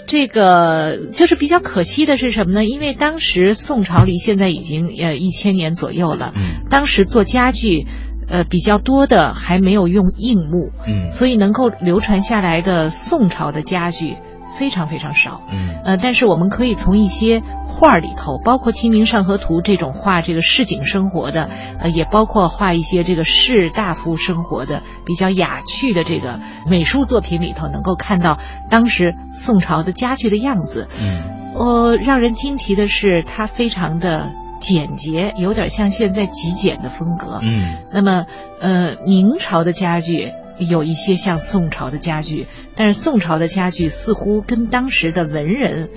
[0.08, 2.64] 这个就是比较可惜的是什么呢？
[2.64, 7.86] 因为当时宋朝离现在已经呃一千年左右了，嗯当时做家具，
[8.26, 14.16] 呃比较多的还没有用硬木，嗯所以能够流传下来的宋朝的家具
[14.58, 15.40] 非常非常少。
[15.50, 21.48] 嗯呃，但是我们可以从一些画儿里头，包括《清明上河图》这种画这个市井生活的，
[21.78, 28.38] 呃，也包括画一些这个士大夫生活的比较雅趣的这个美术作品里头，能够看到
[28.68, 30.88] 当时宋朝的家具的样子。
[31.00, 34.30] 嗯呃，让人惊奇的是，它非常的
[34.60, 37.40] 简洁，有点像现在极简的风格。
[37.42, 38.26] 嗯那么，
[38.60, 45.90] 呃，明朝的家具有一些像宋朝的家具，但是宋朝的家具似乎跟当时的文人，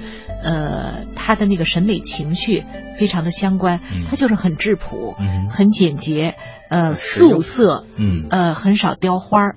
[0.44, 6.36] 呃，他的那个审美情趣非常的相关嗯，它就是很质朴、嗯很简洁，
[6.70, 9.56] 呃，素色，嗯呃，很少雕花儿。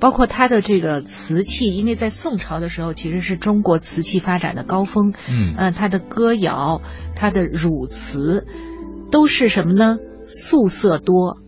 [0.00, 5.12] 包括它的这个瓷器，因为在宋朝的时候，其实是中国瓷器发展的高峰。
[5.28, 6.82] 嗯呃，它的歌谣、
[7.16, 8.46] 它的汝瓷，
[9.10, 9.98] 都是什么呢？
[10.24, 11.38] 素色多，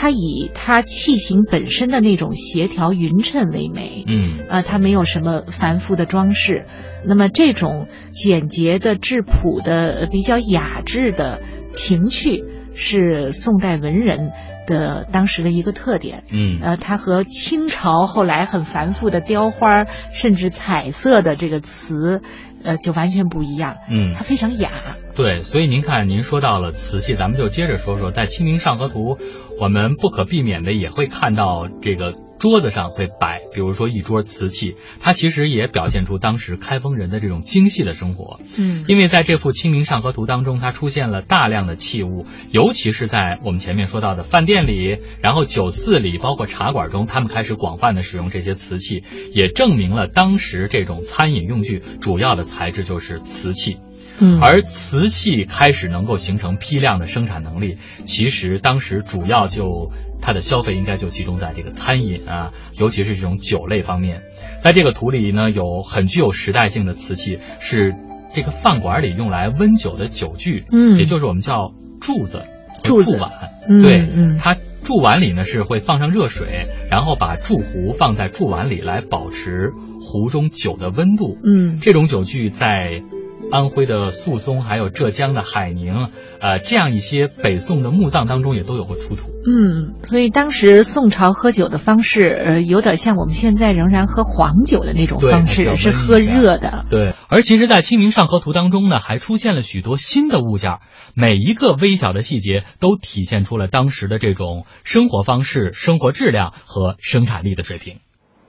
[0.00, 4.04] 它以它器型本身的那种协调匀称为美。
[4.06, 6.66] 嗯啊，它没有什么繁复的装饰，
[7.04, 11.42] 那么这种简洁的、质朴的、呃比较雅致的
[11.72, 12.44] 情趣，
[12.76, 14.30] 是宋代文人
[14.68, 16.22] 的当时的一个特点。
[16.30, 19.84] 嗯呃，它和清朝后来很繁复的雕花，
[20.14, 22.22] 甚至彩色的这个词，
[22.62, 23.78] 呃，就完全不一样。
[23.90, 24.70] 嗯它非常雅。
[25.16, 29.16] 对，所以您看，您说到了瓷器，咱们就接着说说，在《清明上河图》，
[29.60, 38.38] 我们不可避免的也会看到这个桌子上会摆，比如说一桌瓷器，它其实也表现出当时开封人的这种精细的生活。
[38.56, 49.02] 嗯因为在这幅《清明上河图》当中，它出现了大量的器物，尤其是在我们前面说到的饭店里，然后酒肆里，包括茶馆中，他们开始广泛的使用这些瓷器，
[49.32, 53.76] 也证明了当时这种餐饮用具主要的材质就是瓷器。
[54.20, 64.22] 嗯而瓷器开始能够形成批量的生产能力，其实当时主要就它的消费应该就集中在这个餐饮啊，尤其是这种酒类方面。
[64.60, 67.94] 在这个图里呢，有很具有时代性的瓷器，是
[68.34, 73.30] 这个饭馆里用来温酒的酒具，嗯也就是我们叫柱子和柱子碗。
[73.68, 81.36] 嗯对，嗯它柱碗里呢是会放上热水，然后把柱壶放在柱碗里来保持壶中酒的温度。
[81.44, 83.02] 嗯这种酒具在
[83.50, 89.28] 安徽的宿松，还有浙江的海宁，呃，这样一些北宋的墓葬当中也都有过出土。
[89.46, 96.84] 嗯，所以当时宋朝喝酒的方式，呃，有点像我们现在仍然喝黄酒的那种方式，是喝热的。
[96.90, 100.78] 对，而其实，在《清明上河图》当中呢，还出现了许多新的物件，
[101.14, 107.98] 每一个微小的细节都体现出了当时的这种生活方式、生活质量和生产力的水平。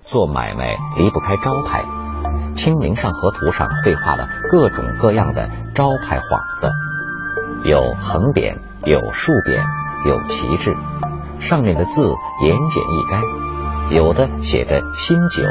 [0.03, 1.83] 做买卖离不开招牌，
[2.59, 6.69] 《清明上河图》上绘画了各种各样的招牌幌子，
[7.63, 9.63] 有横匾，有竖匾，
[10.05, 10.75] 有旗帜，
[11.39, 15.45] 上面的字言简意赅，有的写着“新酒”，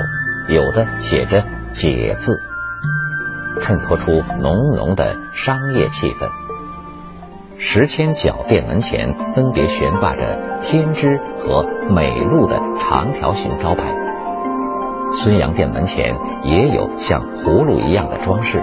[0.54, 2.38] 有的写着“解”字，
[3.62, 6.28] 衬托出浓浓的商业气氛。
[7.56, 14.07] 石千角店门前分别悬挂着天之和美露的长条形招牌。
[15.12, 18.62] 孙杨店门前也有像葫芦一样的装饰，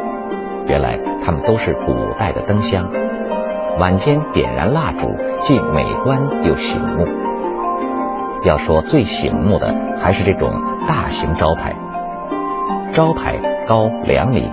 [0.68, 2.90] 原来它们都是古代的灯箱。
[3.78, 7.06] 晚间点燃蜡烛，既美观又醒目。
[8.44, 10.50] 要说最醒目的，还是这种
[10.88, 11.76] 大型招牌。
[12.92, 13.38] 招牌
[13.68, 14.50] 高两米，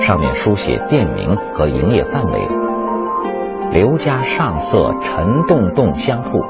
[0.00, 2.48] 上面书写店名和营业范围。
[3.72, 6.44] 刘家上色陈洞洞香铺，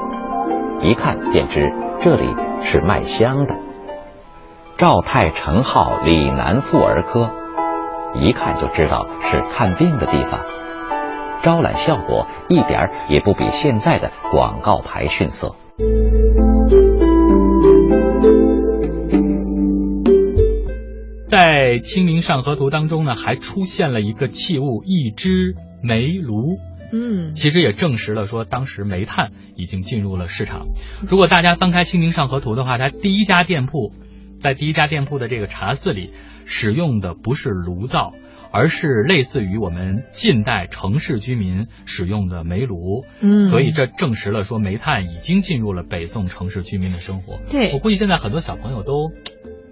[0.81, 3.55] 一看便知这里是卖香的。
[4.79, 7.29] 赵太成号李南妇儿科，
[8.21, 10.39] 一看就知道是看病的地方。
[11.43, 15.53] 招揽效果一点儿也不比现在的广告牌逊色。
[21.27, 26.57] 在《清明上河图》当中呢，还出现了一个器物——一只煤炉。
[26.93, 30.67] 嗯其实也证实了说，当时煤炭已经进入了市场。
[31.05, 33.91] 如果大家翻开《清明上河图》的话，它第一家店铺，
[34.39, 36.11] 在第一家店铺的这个茶肆里，
[36.45, 38.13] 使用的不是炉灶，
[38.51, 43.03] 而是类似于我们近代城市居民使用的煤炉。
[43.19, 47.37] 嗯，所以这证实了说，煤炭已经进入了北宋城市居民的生活。
[47.51, 49.11] 对我估计现在很多小朋友都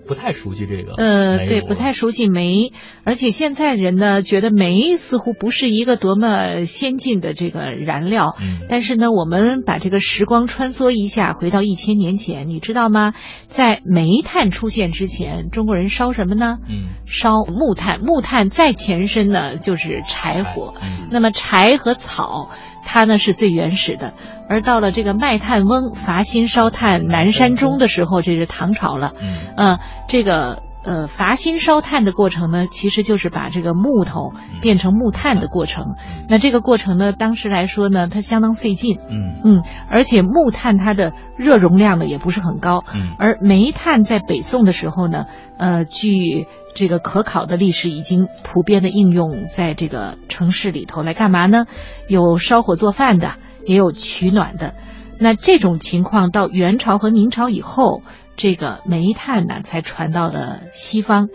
[0.07, 2.71] 不太熟悉这个呃，对，不太熟悉煤，
[3.03, 8.35] 而且现在人呢觉得煤似乎不是一个多么先进的这个燃料。
[8.39, 13.13] 嗯但是呢，我们把这个时光穿梭一下，回到一千年前，你知道吗？
[13.47, 16.57] 在煤炭出现之前，中国人烧什么呢？
[16.69, 17.99] 嗯烧木炭。
[18.01, 20.73] 木炭再前身呢，就是柴火。
[20.83, 22.49] 嗯那么柴和草，
[22.87, 24.13] 它呢是最原始的。
[24.49, 29.11] 而到了这个卖炭翁伐薪烧炭南山中的时候，这是唐朝了。
[29.21, 34.31] 嗯呃，这个呃伐薪烧炭的过程呢，其实就是把这个木头
[34.61, 35.95] 变成木炭的过程。
[36.29, 38.97] 那这个过程呢，当时来说呢，它相当费劲。
[39.09, 45.25] 嗯嗯，而且木炭它的热容量呢也不是很高，嗯而煤炭在北宋的时候呢，
[45.57, 51.65] 呃，据这个可考的历史已经普遍的应用在这个城市里头来干嘛呢？
[52.07, 53.33] 有烧火做饭的，
[53.65, 54.73] 也有取暖的。
[55.19, 58.03] 那这种情况到元朝和明朝以后，
[58.37, 61.27] 这个煤炭呢才传到了西方，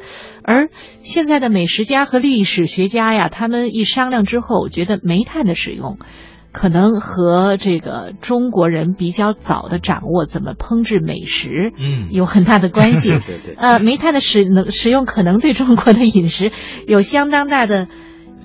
[0.43, 0.69] 而
[1.03, 5.99] 现在的美食家和历史学家呀，他们一商量之后，觉得煤炭的使用。
[6.53, 13.09] 可能和这个中国人比较早的掌握怎么烹制美食嗯有很大的关系。
[13.27, 16.53] 对对呃，煤炭的使能使用可能对中国的饮食
[16.87, 17.89] 有相当大的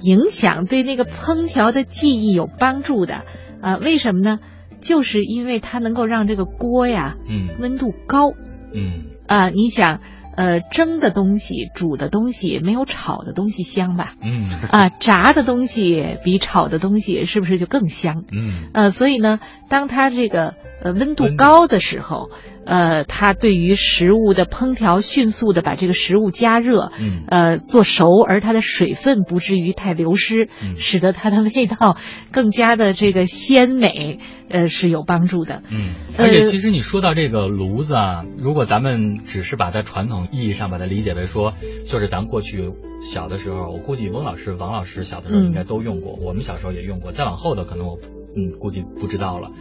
[0.04, 3.24] 影响，对那个烹调的技艺有帮助的。
[3.62, 4.40] 啊、为什么呢？
[4.82, 7.50] 就是因为它能够让这个锅呀嗯。
[7.60, 8.32] 温度高。
[8.74, 9.06] 嗯。
[9.28, 10.00] 啊、你想，
[10.36, 14.14] 呃，蒸的东西、煮的东西没有炒的东西香吧？
[14.22, 14.50] 嗯。
[14.72, 18.24] 啊、炸的东西比炒的东西是不是就更香？
[18.32, 18.70] 嗯。
[18.74, 21.38] 呃，所以呢，当它这个呃温度温度。
[21.38, 22.30] 高的时候，
[22.68, 31.98] 呃，它对于食物的烹调迅速的把这个食物加热，嗯呃，做熟，而它的水分不至于太流失，嗯使得它的味道
[32.32, 35.64] 更加的这个鲜美，呃，是有帮助的。
[35.72, 41.54] 嗯，呃而且其实你说到这个炉子啊，如果咱们只是把它传统意义上把它理解为说，
[41.88, 47.98] 就是咱过去小的时候，我估计翁老师、王老师小的时候嗯应该都用过，我们小时候也用过，再往后的可能我
[48.36, 49.52] 嗯，估计不知道了。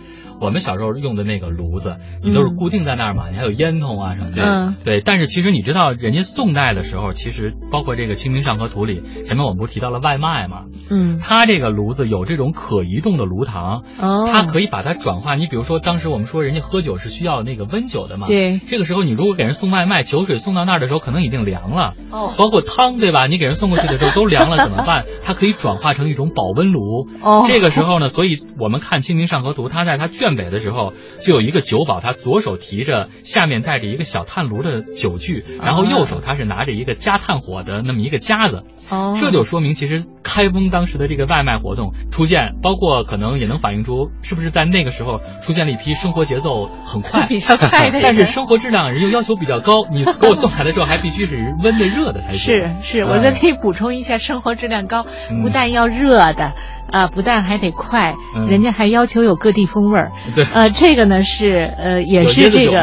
[0.40, 4.42] 我们小时候用的那个炉子，你都是固定在那儿嘛，你还有烟囱啊什么的。
[4.44, 10.64] 嗯对，但是其实你知道，人家宋代的时候，其实包括这个《清明上河图》里，前面我们不是提到了外卖嘛？
[10.90, 15.34] 嗯它这个炉子有这种可移动的炉膛，哦，它可以把它转化。
[15.34, 23.26] 你比如说，当时我们说人家喝酒是需要那个温酒的嘛，对这个时候你如果给人送外卖，酒水送到那儿的时候可能已经凉了，哦包括汤对吧？
[23.26, 25.04] 你给人送过去的时候都凉了怎么办？
[25.24, 27.08] 它可以转化成一种保温炉。
[27.22, 38.64] 哦这个时候呢，所以我们看《清明上河图》，它在它卷北的时候就有一个酒保，他左手提着，下面带着一个小炭炉的酒具，然后右手他是拿着一个加炭火的那么一个夹子。
[38.88, 52.38] 哦，这就说明，其实开封当时的这个外卖活动出现，包括可能也能反映出是不是在那个时候出现了一批生活节奏很快、比较快的人 但是生活质量人又要求比较高，你给我送来的时候还必须是温的热的才行。
[52.38, 56.54] 是是，我嗯这可以补充一下，生活质量高，嗯不但要热的，
[56.92, 60.12] 啊，不但还得快，嗯人家还要求有各地风味儿。
[60.34, 60.44] 对。
[60.54, 62.82] 呃，这个呢是呃也是这个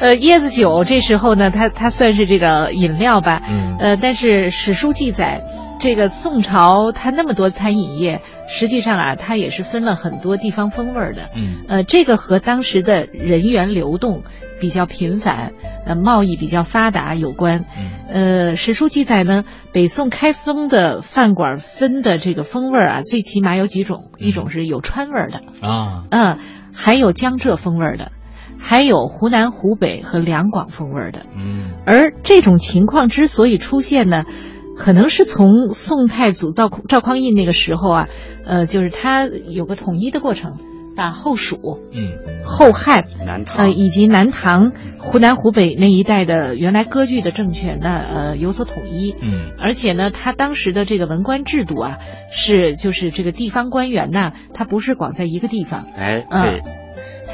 [0.00, 3.76] 呃椰子酒 这时候呢，它它算是这个饮料吧，嗯。
[3.78, 5.42] 呃，但是史书记载。
[5.84, 11.28] 这个宋朝它那么多餐饮业，实际上啊，它也是分了很多地方风味儿的。
[11.36, 14.22] 嗯呃，这个和当时的人员流动
[14.58, 15.52] 比较频繁，
[15.84, 17.66] 呃，贸易比较发达有关。
[18.08, 26.38] 嗯呃，史书记载呢，北宋开封的饭馆分的这个风味儿啊，最起码有几种，一种是有川味儿的，啊，嗯，
[26.72, 28.10] 还有江浙风味儿的，
[28.58, 31.26] 还有湖南、湖北和两广风味儿的。
[31.36, 34.24] 嗯而这种情况之所以出现呢，
[34.76, 38.08] 可能是从宋太祖赵赵匡胤那个时候啊，
[38.44, 40.58] 呃，就是他有个统一的过程，
[40.96, 42.12] 把后蜀、嗯。
[42.44, 43.58] 后汉南唐。
[43.58, 49.14] 呃，以及南唐、湖南、湖北那一带的原来割据的政权呢，呃，有所统一。
[49.20, 49.52] 嗯。
[49.58, 51.98] 而且呢，他当时的这个文官制度啊，
[52.30, 56.42] 是就是这个地方官员呢，他不是光在一个地方，哎，嗯。
[56.42, 56.62] 对，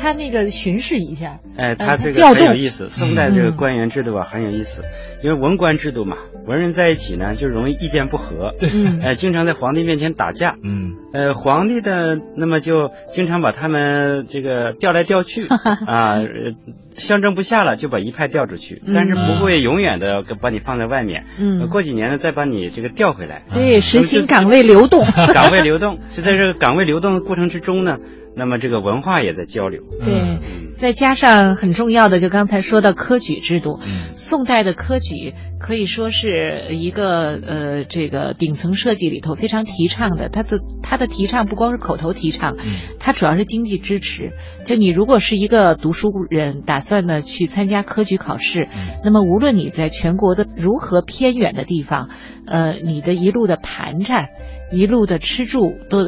[0.01, 2.88] 他那个巡视一下，哎，呃他这个很有意思。
[2.88, 3.57] 宋代这个嗯。
[3.57, 4.82] 官员制度啊很有意思，
[5.22, 9.01] 因为文官制度嘛，文人在一起呢就容易意见不合，嗯。
[9.03, 10.57] 哎，经常在皇帝面前打架。
[10.62, 10.94] 嗯。
[11.12, 15.46] 呃，皇帝的那么就经常把他们这个调来调去。
[15.86, 16.53] 啊，呃
[16.96, 21.61] 相争不下了就把一派调出去，但是不会永远的把你放在外面，嗯。
[21.61, 25.05] 呃过几年呢再把你这个调回来，对，实行岗位流动。
[25.34, 25.98] 岗位流动。
[26.12, 27.98] 就在这个岗位流动的过程之中呢，
[28.34, 29.82] 那么这个文化也在交流。
[30.04, 30.40] 对嗯，
[30.78, 40.28] 再加上很重要的，就刚才说到科举制度，嗯宋代的科举可以说是一个呃这个顶层设计里头非常提倡的。
[40.28, 42.64] 它的它的提倡不光是口头提倡，嗯
[42.98, 44.32] 它主要是经济支持。
[44.64, 52.08] 就你如果是一个读书人，打算呢去参加科举考试，嗯那么无论你在全国的如何偏远的地方，
[52.46, 54.28] 呃，你的一路的盘缠。
[54.72, 55.98] 一路的吃住都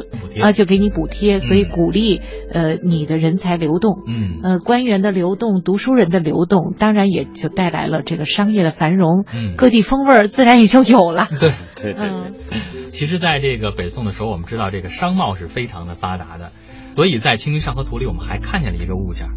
[0.41, 4.03] 啊，就给你补贴，所以嗯鼓励呃你的人才流动。
[4.07, 11.27] 嗯呃，官员的流动，读书人的流动，当然也就带来了这个商业的繁荣，嗯各地风味儿自然也就有了。
[11.39, 11.53] 对。
[11.75, 12.19] 对对对。
[12.51, 12.61] 嗯
[12.91, 16.51] 其实，在这个北宋的时候，我们知道这个商贸是非常的发达的，
[16.95, 19.33] 所以在《清明上河图》里，我们还看见了一个物件儿，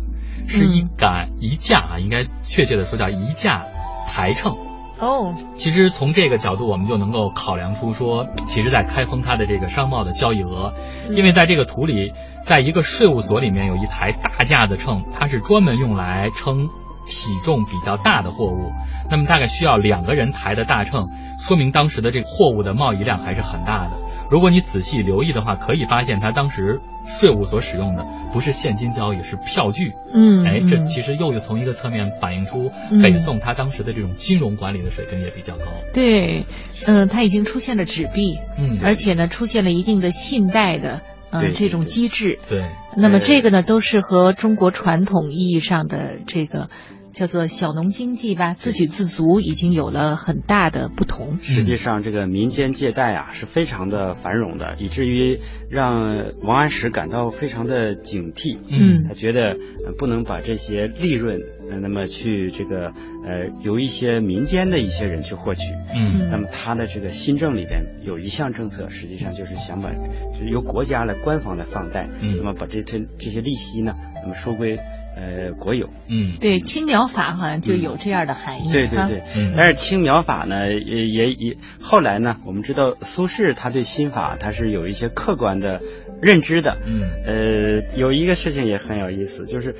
[0.46, 3.64] 是一嗯杆一架啊，应该确切的说叫一架
[4.06, 4.54] 台秤。
[4.98, 10.72] 哦，其实从这个角度，我们就能够考量出说，其实，在开封它的这个商贸的交易额，
[11.10, 16.68] 因为在这个图里，在一个税务所里面有一台大架子秤，它是专门用来称
[17.06, 18.72] 体重比较大的货物。
[19.10, 23.90] 那么大概需要两个人抬的大秤，说明当时的这个货物的贸易量还是很大的。
[24.30, 29.92] 如果你仔细留意的话，可以发现他当时税务所使用的不是现金交易，是票据。
[30.12, 35.64] 嗯，哎，这嗯其实又从一个侧面反映出嗯北宋他当时的这种金融管理的水平也比较高。
[35.92, 36.44] 对，
[36.86, 42.38] 嗯、他已经出现了纸币，嗯而且呢，出现了一定的信贷的，呃，这种机制。
[42.48, 42.64] 对，
[42.96, 46.68] 那么这个呢，都是和中国传统意义上的这个
[47.16, 51.38] 叫做小农经济吧，自给自足，已经有了很大的不同。
[51.40, 55.40] 实际上，这个民间借贷啊是非常的繁荣的，以至于
[55.70, 58.58] 让王安石感到非常的警惕。
[58.68, 59.52] 嗯他觉得
[59.86, 61.40] 呃不能把这些利润，
[61.70, 62.88] 呃，那么去这个
[63.24, 65.72] 呃由一些民间的一些人去获取。
[65.94, 69.90] 嗯那么他的这个新政里边有一项政策，实际上就是想把，
[70.34, 74.78] 就是由国家来官方来放贷，嗯那么把这这这些利息呢，那么收归
[75.16, 75.88] 呃国有。
[76.08, 78.68] 嗯对，青苗法好像就有这样的含义。
[78.68, 85.80] 哈对对对，嗯但是青苗法呢，也也也后来呢，我们知道苏轼他对新法他是有一些客观的
[86.20, 86.76] 认知的。
[86.86, 89.74] 嗯呃，有一个事情也很有意思，就是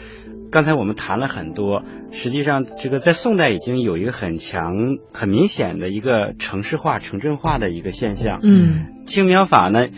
[0.51, 4.73] 刚才我们谈了很多，实际上这个在宋代已经有一个很强、
[5.13, 8.41] 很明显的一个城市化、城镇化的一个现象。
[8.43, 9.89] 嗯青苗法呢，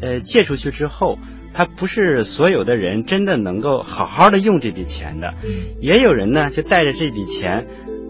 [0.00, 1.18] 呃借出去之后，
[1.54, 5.50] 他不是所有的人真的能够好好的用这笔钱的，嗯
[5.80, 7.66] 也有人呢就带着这笔钱，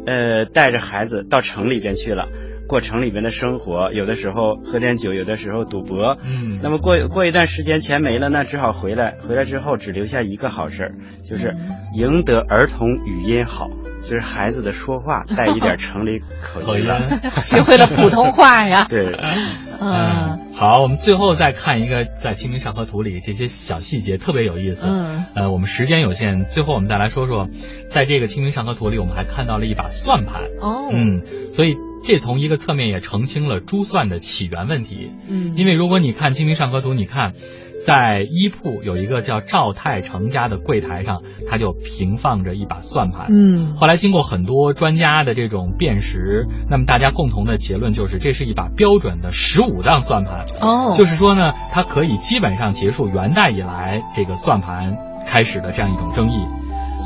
[0.06, 2.28] 呃带着孩子到城里边去了。
[2.66, 6.16] 过城里边的生活，有的时候喝点酒，有的时候赌博。
[6.24, 9.18] 嗯那么过过一段时间钱没了，那只好回来。
[9.28, 10.94] 回来之后只留下一个好事儿，
[11.28, 11.54] 就是
[11.94, 13.68] 赢得儿童语音好，
[14.08, 17.20] 就是孩子的说话 带一点城里口口音音了。
[17.44, 18.86] 学会了普通话呀。
[18.88, 19.12] 对，
[19.80, 24.86] 嗯好，我们最后再看一个在《清明上河图》里这些小细节特别有意思。
[24.86, 27.48] 嗯呃，我们时间有限，最后我们再来说说，
[27.90, 30.42] 在这个《清明上河图》里，我们还看到了一把算盘。
[30.60, 31.74] 哦嗯，所以
[32.04, 35.10] 这从一个侧面也澄清了珠算的起源问题。
[35.28, 37.32] 嗯，因为如果你看《清明上河图》，你看，
[37.84, 43.26] 在衣铺有一个叫赵太成家的柜台上，他就平放着一把算盘。
[43.30, 50.46] 嗯后来经过很多专家的这种辨识，那么大家共同的结论就是，这是一把标准的十五档算盘。
[50.60, 56.46] 哦，就是说呢，它可以基本上结束元代以来这个算盘开始的这样一种争议。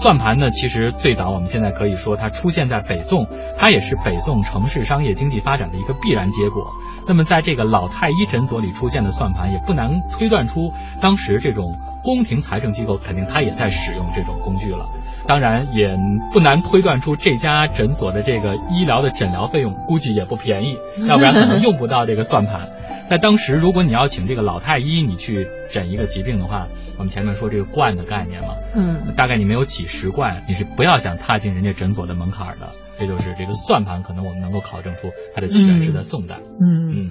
[0.01, 3.27] 算盘呢，其实最早我们现在可以说它出现在北宋，
[3.57, 6.73] 它也是北宋城市商业经济发展的一个必然结果。
[7.09, 14.89] 那么在这个老太医诊所里出现的算盘，也不难推断出当时这种宫廷财政机构肯定它也在使用这种工具了。
[15.29, 15.97] 当然，也
[16.33, 22.71] 不难推断出这家诊所的这个医疗的诊疗费用估计也不便宜， 要不然可能用不到这个算盘。
[23.09, 26.67] 在当时，如果你要请这个老太医，你去诊一个疾病的话，
[26.97, 32.73] 我们前面说这个罐的概念嘛，嗯大概你没有几十罐，你是不要想踏进人家诊所的门槛的。
[32.99, 36.35] 这就是这个算盘，可能我们能够考证出它的起源是在宋代。
[36.61, 37.11] 嗯，嗯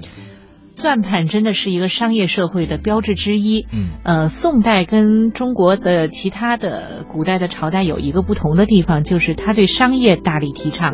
[0.77, 3.65] 算盘真的是一个商业社会的标志之一。
[3.73, 10.93] 嗯呃，宋代跟中国的其他的古代的朝代有一个不同的地方，就是他对商业大力提倡。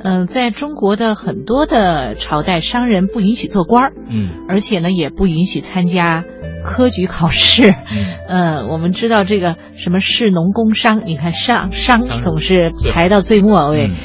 [0.00, 6.24] 嗯、在中国的很多的朝代，商人不允许做官儿，嗯而且呢，也不允许参加
[6.62, 7.70] 科举考试。
[7.70, 13.96] 嗯呃，我们知道这个什么士农工商，你看商商商总是排到最末位，嗯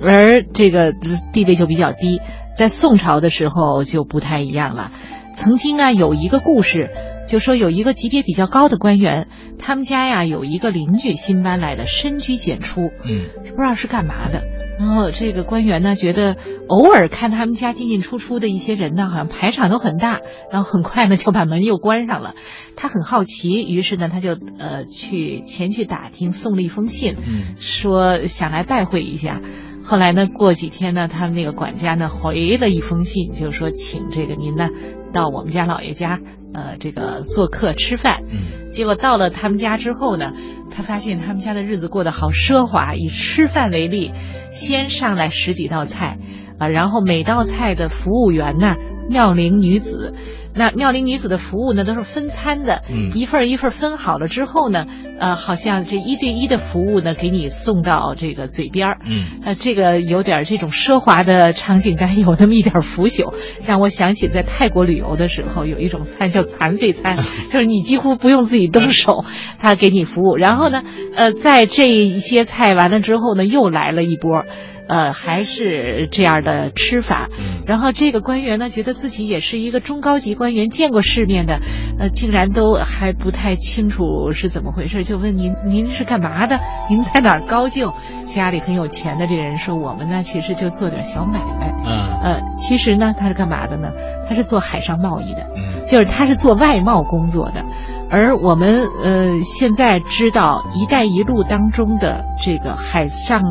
[0.00, 0.92] 而这个
[1.32, 2.20] 地位就比较低。
[2.58, 4.90] 在宋朝的时候就不太一样了。
[5.36, 6.90] 曾经啊，有一个故事，
[7.28, 9.28] 就说有一个级别比较高的官员，
[9.60, 14.42] 他们家呀有一个邻居新搬来的，深居简出，嗯就不知道是干嘛的。
[14.76, 16.36] 然后这个官员呢，觉得
[16.66, 20.18] 偶尔看他们家进进出出的一些人呢，好像排场都很大，
[20.50, 22.34] 然后很快呢就把门又关上了。
[22.74, 29.40] 他很好奇，于是呢他就呃去前去打听，送了一封信，嗯说想来拜会一下。
[29.88, 34.68] 后来呢，过几天呢，他们那个管家呢回了一封信，就说请这个您呢
[35.14, 36.20] 到我们家老爷家
[36.52, 38.18] 呃这个做客吃饭。
[38.30, 40.34] 嗯结果到了他们家之后呢，
[40.70, 44.12] 他发现他们家的日子过得好奢华，以吃饭为例，
[44.50, 46.18] 先上来十几道菜，
[46.58, 48.74] 啊，然后每道菜的服务员呢，
[49.08, 50.14] 妙龄女子，
[50.54, 54.86] 那妙龄女子的服务呢都是分餐的，嗯一份一份分好了之后呢，
[55.20, 58.98] 呃，好像这一对一的服务呢，给你送到这个嘴边儿。
[59.04, 63.32] 嗯呃，这个有点儿这种奢华的场景， 但是有那么一点儿腐朽，
[63.64, 67.18] 让我想起在泰国旅游的时候，有一种餐叫残废餐，
[67.50, 69.24] 就是你几乎不用自己动手，
[69.60, 70.36] 他给你服务。
[70.36, 70.82] 然后呢，
[71.14, 74.44] 呃，在这一些菜完了之后呢，又来了一波。
[74.88, 77.62] 呃，还是这样的吃法，嗯。
[77.66, 81.60] 然后这个官员呢，觉得自己也是一个中高级官员，见过世面的，
[81.98, 86.58] 呃，竟然都还不太清楚是怎么回事，就问您您是干嘛的？
[86.88, 87.92] 您在哪儿高就？
[88.24, 92.20] 家里很有钱的这个人说，我们呢其实就做点小买卖，嗯。
[92.22, 93.92] 呃，其实呢他是干嘛的呢？
[94.28, 95.86] 他是做海上贸易的，嗯。
[95.86, 97.64] 就是他是做外贸工作的，
[98.10, 103.42] 而我们呃现在知道“一带一路”当中的这个海上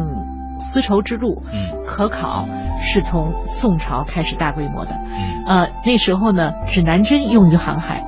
[0.59, 2.47] 丝绸之路，嗯可考
[2.81, 4.91] 是从宋朝开始大规模的。
[4.91, 8.03] 嗯呃，那时候呢，指南针用于航海，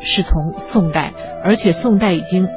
[0.00, 1.12] 是从宋代，
[1.44, 2.48] 而且宋代已经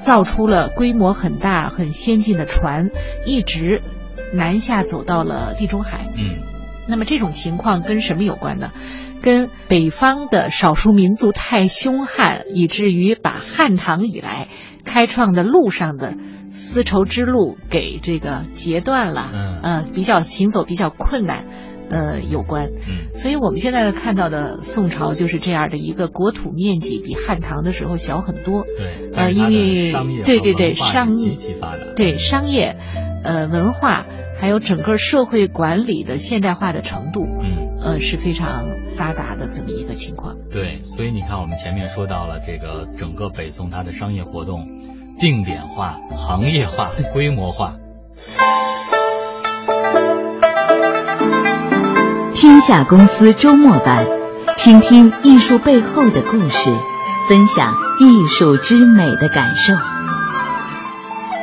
[0.00, 2.90] 造出了规模很大、很先进的船，
[3.26, 3.82] 一直
[4.34, 6.06] 南下走到了地中海。
[6.16, 6.40] 嗯
[6.88, 8.72] 那么这种情况跟什么有关呢？
[9.22, 14.48] 跟北方的少数民族太凶悍，以至于把汉唐以来
[14.84, 16.14] 开创的路上的
[16.52, 21.46] 丝绸之路给这个截断了，嗯呃，比较行走比较困难，
[21.88, 22.66] 呃，有关。
[22.68, 32.76] 嗯所以我们现在看到的宋朝就是这样的一个国土面积比汉唐的时候小很多，对，呃因为商业对对对商极其发达，对商业、
[33.22, 34.04] 呃文化，
[34.38, 37.68] 还有整个社会管理的现代化的程度，嗯。
[37.84, 40.36] 呃是非常发达的这么一个情况。
[40.52, 44.68] 对，所以你看，我们前面说到了这个整个北宋它的商业活动
[45.22, 47.74] 定点化、行业化、规模化。
[52.34, 54.04] 天下公司周末版，
[54.56, 56.74] 倾听艺术背后的故事，
[57.28, 59.74] 分享艺术之美的感受，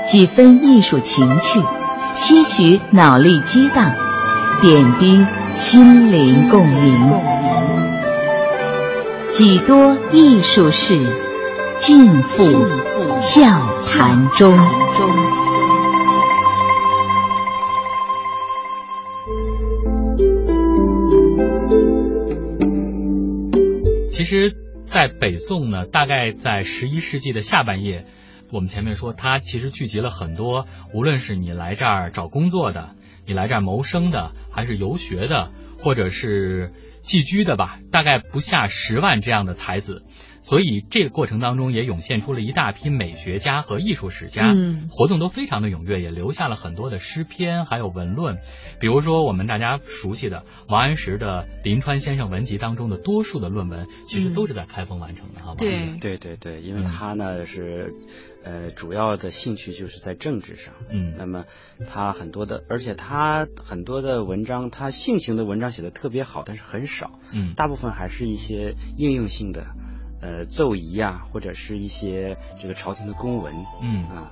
[0.06, 1.62] 几分艺术情趣，
[2.18, 3.94] 些许脑力激荡，
[4.60, 7.14] 点滴心灵共鸣，
[9.32, 11.00] 几多艺术事，
[11.82, 12.44] 尽付
[13.22, 13.42] 笑
[13.82, 14.54] 谈中。
[24.12, 24.54] 其实，
[24.86, 28.06] 在北宋呢，大概在十一世纪的下半叶，
[28.52, 32.92] 我们前面说它其实聚集了很多，无论是你来这儿找工作的，
[33.26, 40.04] 你来这儿谋生的，还是游学的，或者是寄居的吧，大概不下十万这样的才子。
[40.42, 44.88] 所以这个过程当中也涌现出了一大批美学家和艺术史家，嗯。
[44.90, 48.38] 活动都非常的踊跃，也留下了很多的诗篇还有文论。
[48.80, 55.98] 比如说我们大家熟悉的王安石的《临川先生文集》当中的多数的论文，其实都是在开封完成的，哈、对。
[56.00, 56.84] 对对对，因为嗯。
[56.84, 57.94] 他呢是，
[58.44, 60.74] 呃，主要的兴趣就是在政治上。
[60.90, 61.14] 嗯。
[61.18, 61.46] 那么
[61.88, 67.54] 他很多的，而且他很多的文章，他性情的文章写的特别好，但是很少，嗯。
[67.56, 69.68] 大部分还是一些应用性的，
[70.22, 74.04] 呃，奏仪啊、或者是一些这个朝廷的公文嗯。
[74.06, 74.32] 啊。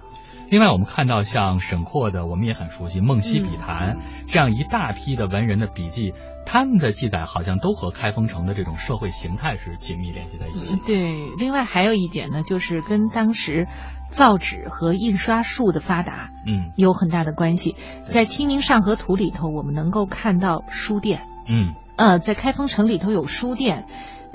[0.50, 6.14] 另外，我们看到像沈括的，我们也很熟悉《梦溪笔谈》这样一大批的文人的笔记，
[6.46, 10.80] 他们的记载好像都和开封城的这种社会形态是紧密联系在一起嗯。
[10.86, 13.68] 对，另外还有一点呢，就是跟当时
[14.10, 17.76] 造纸和印刷术的发达嗯有很大的关系。
[18.06, 23.86] 在《清明上河图》里头，我们能够看到书店，嗯呃，在开封城里头有书店，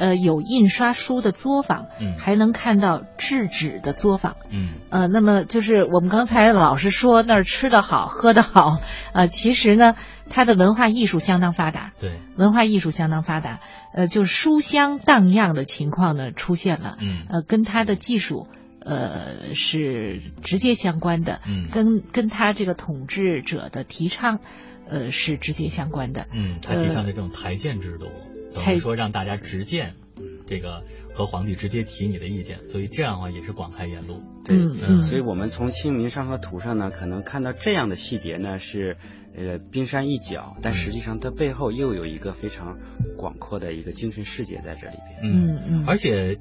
[0.02, 4.34] 呃，有印刷书的作坊，嗯还能看到制纸的作坊。
[4.50, 8.78] 嗯呃，那么就是我们刚才老是说那儿吃的好，喝的好，
[9.14, 9.94] 呃，其实呢，
[10.28, 13.60] 它的文化艺术相当发达，对，文化艺术相当发达，
[13.94, 18.48] 呃，就是书香荡漾的情况呢出现了，嗯呃，跟它的技术。
[18.84, 24.40] 呃，是直接相关的，嗯跟跟他这个统治者的提倡，
[24.88, 26.26] 呃，是直接相关的。
[26.32, 28.06] 嗯，他提倡的这种台谏制度，
[28.54, 29.94] 等于说让大家直谏，
[30.46, 30.84] 这个
[31.14, 34.22] 和皇帝直接提你的意见，所以这样的话也是广开言路。
[34.44, 38.96] 对，嗯嗯所以我们从《清明上河图》上呢，可能看到这样的细节呢，是
[39.36, 42.78] 呃冰山一角，但实际上它背后又有一个非常
[43.16, 45.20] 广阔的一个精神世界在这里边。
[45.22, 46.36] 嗯嗯，而且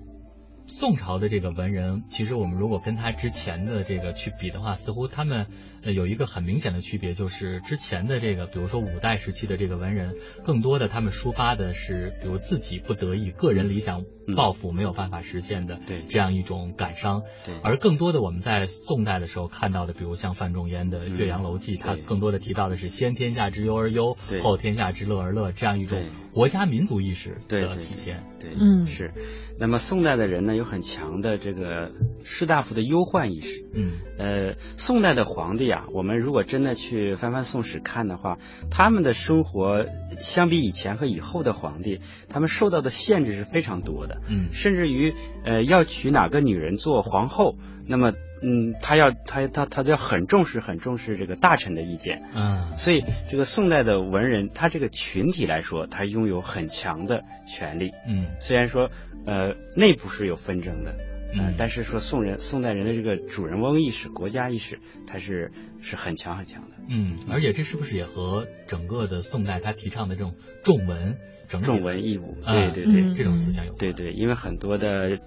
[0.67, 5.47] 宋朝的这个文人，其实我们如果跟他之前的这个去比的话，似乎他们
[5.83, 17.23] 呃有一个很明显的区别，就是之前的这个，比如说五代时期的这个文人，更多的他们抒发的是，比如自己不得已、个人理想嗯抱负没有办法实现的对这样一种感伤。
[17.45, 28.23] 对而更多的我们在宋代的时候看到的，比如像范仲淹的《嗯岳阳楼记》，他对更多的提到的是先天下之忧而忧，后天下之乐而乐这样一种国家民族意识的体现。
[28.39, 29.13] 对，嗯是。
[29.59, 31.91] 那么宋代的人呢，有很强的这个
[32.23, 33.67] 士大夫的忧患意识。
[33.73, 38.37] 嗯呃，宋代的皇帝啊，我们如果真的去翻翻宋史看的话，
[38.69, 39.85] 他们的生活
[40.19, 41.99] 相比以前和以后的皇帝，
[42.29, 44.21] 他们受到的限制是非常多的。
[44.29, 45.13] 嗯甚至于
[45.43, 47.55] 呃要娶哪个女人做皇后，
[47.87, 48.11] 那么
[48.43, 52.23] 嗯，他要他他他就要很重视很重视这个大臣的意见。
[52.35, 57.91] 嗯所以这个宋代的文人，他这个群体来说，他拥有很强的权利。
[58.07, 58.89] 嗯虽然说
[59.25, 60.95] 呃内部是有纷争的，
[61.37, 65.51] 呃嗯，但是说宋人宋代人的这个主人翁意识、国家意识，它是
[65.81, 66.75] 是很强很强的。
[66.89, 71.17] 嗯，而且这是不是也和整个的宋代他提倡的这种重文
[71.49, 75.17] 整重文抑武，啊对对对，嗯这种思想有关对对，因为很多的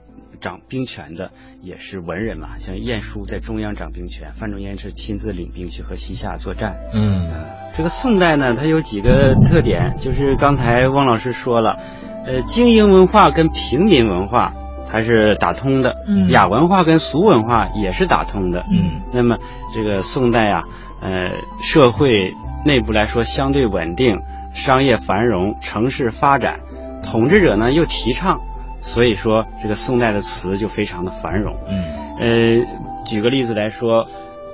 [0.41, 1.33] 掌兵权的
[1.63, 6.77] 也是文人嘛，像晏殊在中央掌兵权，范仲淹是亲自领兵去和西夏作战。
[6.93, 7.31] 嗯
[7.77, 11.79] 这个宋代呢，它有几个特点，就是刚才汪老师说了，
[12.27, 14.55] 呃，精英文化跟平民文化
[14.95, 18.65] 它是打通的，嗯雅文化跟俗文化也是打通的。
[18.71, 19.39] 嗯那么
[19.75, 20.69] 这个宋代啊，
[21.01, 22.33] 呃，社会
[22.65, 24.21] 内部来说相对稳定，
[24.53, 26.61] 商业繁荣，城市发展，
[27.03, 28.39] 统治者呢又提倡，
[28.81, 31.57] 所以说这个宋代的词就非常的繁荣。
[31.69, 31.83] 嗯
[32.21, 34.07] 呃，举个例子来说，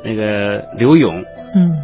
[0.03, 1.23] 那个柳永，
[1.55, 1.83] 嗯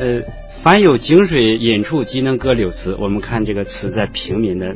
[0.00, 2.96] 呃，凡有井水饮处，即能歌柳词。
[3.00, 4.74] 我们看这个词在平民的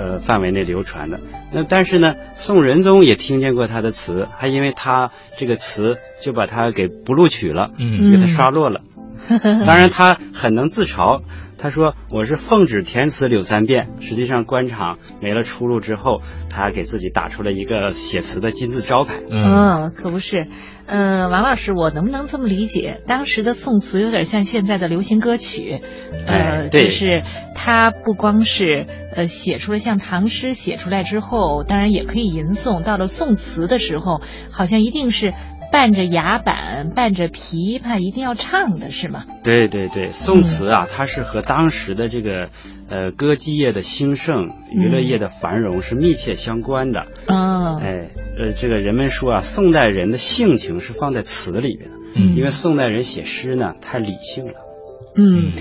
[0.00, 1.20] 呃范围内流传的。
[1.52, 8.80] 那但是呢，宋仁宗也听见过他的词，还因为他这个词就把他给不录取了，嗯给他刷落了。
[9.28, 11.20] 当然，他很能自嘲。
[11.60, 19.20] 他说：“我是奉旨填词柳三变。”实际上，官场没了出路之后，他给自己打出了一个写词的金字招牌。
[19.30, 20.46] 嗯，可不是。
[20.86, 23.02] 嗯，王老师，我能不能这么理解？
[23.06, 25.82] 当时的宋词有点像现在的流行歌曲，
[26.26, 27.22] 呃，就是
[27.54, 32.82] 他不光是呃写出了像唐诗写出来之后，当然也可以吟诵。
[32.82, 35.34] 到了宋词的时候，好像一定是。
[35.70, 39.24] 伴着牙板，伴着琵琶，一定要唱的是吗？
[39.44, 42.50] 对对对，宋词啊，它是和当时的这个
[42.88, 47.06] 呃歌妓业的兴盛、娱乐业的繁荣是密切相关的。
[47.28, 54.69] 哦，哎，呃，这个人们说啊，宋代人的性情是放在词里边的，嗯，因为宋代人写诗呢太理性了。
[55.16, 55.52] 嗯，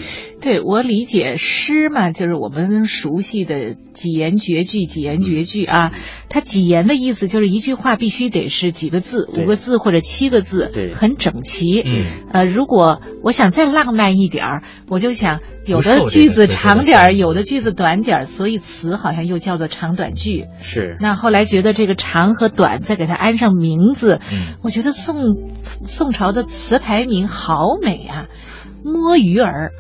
[0.41, 5.91] 对我理解诗嘛，就是我们熟悉的几言绝句，几言绝句啊。
[6.29, 11.81] 它几言的意思就是一句话必须得是几个字，五个字或者七个字，对，很整齐。
[11.81, 20.45] 嗯，呃，如果我想再浪漫一点儿，我就想有的句子长点儿，有的句子短点儿，所以词好像又叫做长短句。
[20.61, 20.95] 是。
[20.99, 25.35] 那后来觉得这个长和短再给它安上名字，嗯，我觉得宋
[25.81, 28.27] 宋朝的词牌名好美啊。
[28.83, 29.71] 摸鱼儿，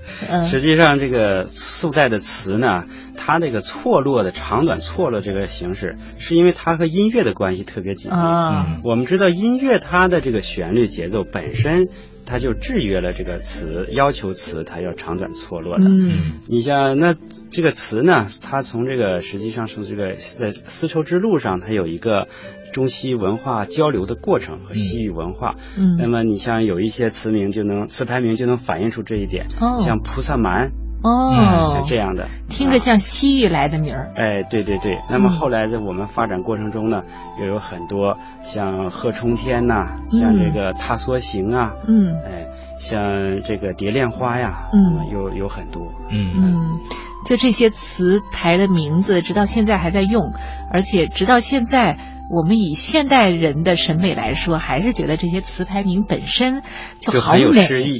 [0.43, 2.85] 实际上这个宋代的词呢，
[3.15, 8.17] 它这个错落的长短错落这个形式，是因为它和音乐的关系特别紧密。
[8.17, 11.87] 啊，我们知道音乐它的这个旋律节奏本身，
[12.25, 15.85] 它就制约了这个词，要求词它要长短错落的。
[15.85, 17.15] 嗯，你像那
[17.49, 22.27] 这个词呢，它从这个实际上是这个在丝绸之路上，它有一个。
[22.71, 30.71] 中西文化交流的过程和西域文化，嗯，那么你像有一些词名就能词牌名就能反映出这一点，哦，像菩萨蛮，
[31.03, 37.03] 哦，是这样的，听着像西域来的名儿，哎，对对对，那么后来在我们发展过程中呢，
[37.39, 42.47] 又有很多像贺冲天呐，像这个踏梭行啊，嗯，哎，
[42.77, 46.33] 像这个蝶恋花呀，嗯，有有很多，嗯。
[46.35, 46.79] 嗯，
[47.25, 50.31] 就这些词牌的名字，直到现在还在用，
[50.71, 51.97] 而且直到现在。
[52.29, 56.61] 我们以现代人的审美来说，还是觉得这些词牌名本身
[57.01, 57.41] 就好美，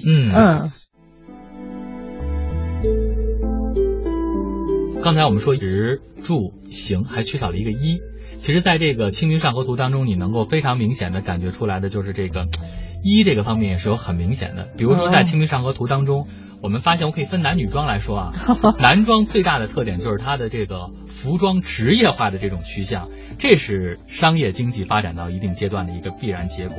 [0.06, 0.72] 嗯嗯。
[5.02, 8.00] 刚才我们说直、住、行，还缺少了一个一。
[8.40, 12.48] 其实，在这个《清明上河图》当中，你能够非常明显的感觉出来的就是这个
[13.04, 14.70] 一这个方面也是有很明显的。
[14.78, 16.28] 比如说，在《清明上河图》当中，
[16.62, 18.34] 我们发现我可以分男女装来说啊，
[18.80, 20.90] 男装最大的特点就是它的这个。
[21.20, 26.78] 服装职业化的这种趋向，这是商业经济发展到一定阶段的一个必然结果。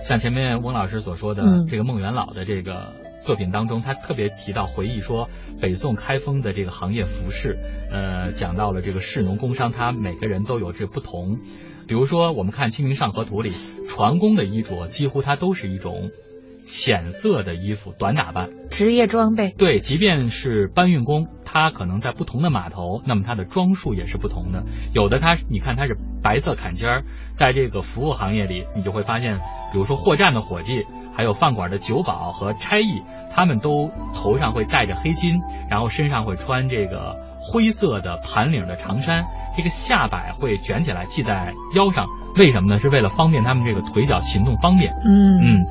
[0.00, 5.28] 像前面翁老师所说的这个孟元老的这个作品当中，他特别提到回忆说，
[5.60, 7.60] 北宋开封的这个行业服饰，
[7.92, 11.38] 呃，讲到了这个士农工商，他每个人都有这不同。
[11.86, 13.52] 比如说，我们看《清明上河图》里，
[13.88, 16.10] 船工的衣着几乎它都是一种。
[16.66, 19.54] 浅色的衣服，短打扮，职业装备。
[19.56, 24.64] 对，即便是搬运工，他可能在不同的码头，那么他的装束也是不同的。
[24.92, 27.04] 有的他，你看他是白色坎肩儿，
[27.34, 29.36] 在这个服务行业里，你就会发现，
[29.72, 33.00] 比如说货站的伙计，还有饭馆的酒保和差役，
[33.30, 35.40] 他们都头上会戴着黑巾，
[35.70, 42.80] 然后身上会穿这个灰色的盘领的长衫，这个下摆会卷起来系在腰上，为什么呢？
[42.80, 44.92] 是为了方便他们这个腿脚行动方便。
[45.04, 45.66] 嗯嗯。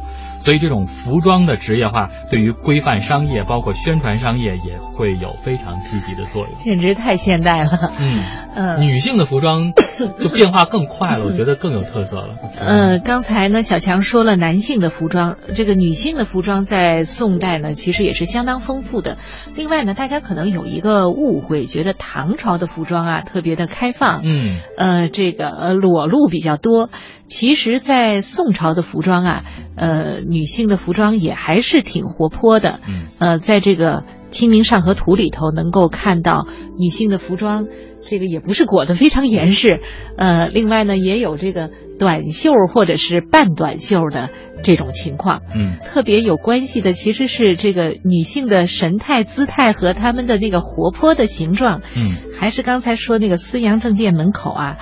[0.45, 6.53] 所以，这种服装的职业化对于规范商业，包括宣传商业，也会有非常积极的作用。
[6.63, 7.91] 简直太现代了。
[7.99, 8.19] 嗯
[8.55, 9.73] 呃，女性的服装
[10.21, 12.37] 就变化更快了，我觉得更有特色了。
[12.59, 19.17] 嗯，刚才呢，小强说了男性的服装，这个女性的服装在宋代呢，其实也是相当丰富的。
[19.55, 26.91] 另外呢，大家可能有一个误会，觉得唐朝的服装啊特别的开放，嗯，呃，这个呃裸露比较多。
[27.27, 29.43] 其实，在宋朝的服装啊，
[29.75, 32.79] 呃，女性的服装也还是挺活泼的。
[32.87, 36.45] 嗯，呃，在这个《清明上河图》里头，能够看到
[36.79, 37.65] 女性的服装，
[38.03, 39.81] 这个也不是裹得非常严实。
[40.17, 44.29] 呃，另外呢，也有这个短袖或者是半短袖的
[44.61, 45.41] 这种情况。
[45.55, 51.81] 嗯，特别有关系的其实是这个女性的神态、姿态和她们的那个活泼的形状。
[51.95, 54.77] 嗯，还是刚才说那个思阳正殿门口啊。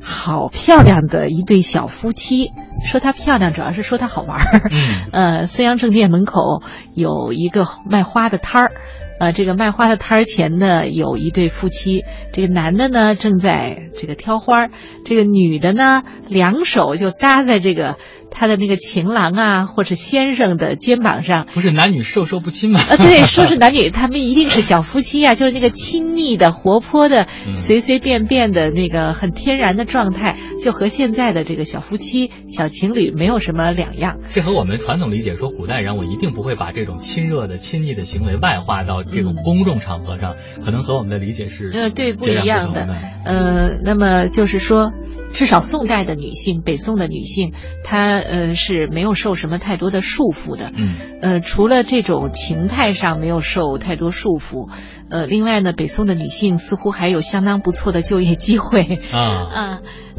[0.00, 2.52] 好漂亮的一对小夫妻，
[2.84, 4.70] 说她漂亮，主要是说她好玩儿。
[4.70, 5.04] 嗯，
[5.40, 6.62] 呃，孙阳正店门口
[6.94, 8.72] 有一个卖花的摊儿，
[9.20, 14.68] 呃，这个卖花的摊儿前呢有一对夫妻，这个男的呢正在这个挑花，
[15.04, 17.96] 这个女的呢两手就搭在这个
[18.30, 21.46] 他的那个情郎啊，或者先生的肩膀上。
[21.54, 22.80] 不是男女授受不亲吗？
[22.80, 34.18] 啊，对，说是男女，他们一定是小夫妻啊， 就是那个亲昵的、活泼的、随随便便的那个很天然的状态，就和现在的这个小夫妻、小情侣没有什么两样。
[34.32, 42.88] 这和我们传统理解说，古代人我一定不会把这种亲热的、亲昵的行为外化到这种公众场合上，可能和我们的理解是呃对不一样的。
[43.24, 44.92] 呃，那么就是说，
[45.32, 47.52] 至少宋代的女性，北宋的女性，
[47.84, 50.72] 她呃是没有受什么太多的束缚的。
[50.76, 50.88] 嗯。
[51.20, 54.70] 呃，除了这种情态上没有受太多束缚，
[55.10, 59.00] 呃，另外呢，北宋的女性似乎还有相当不错的就业机会。
[59.12, 59.78] 啊啊。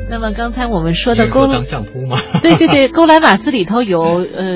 [0.09, 2.17] 那么刚才我们说的勾当相扑吗？
[2.41, 4.55] 对对对， 勾栏瓦寺里头有呃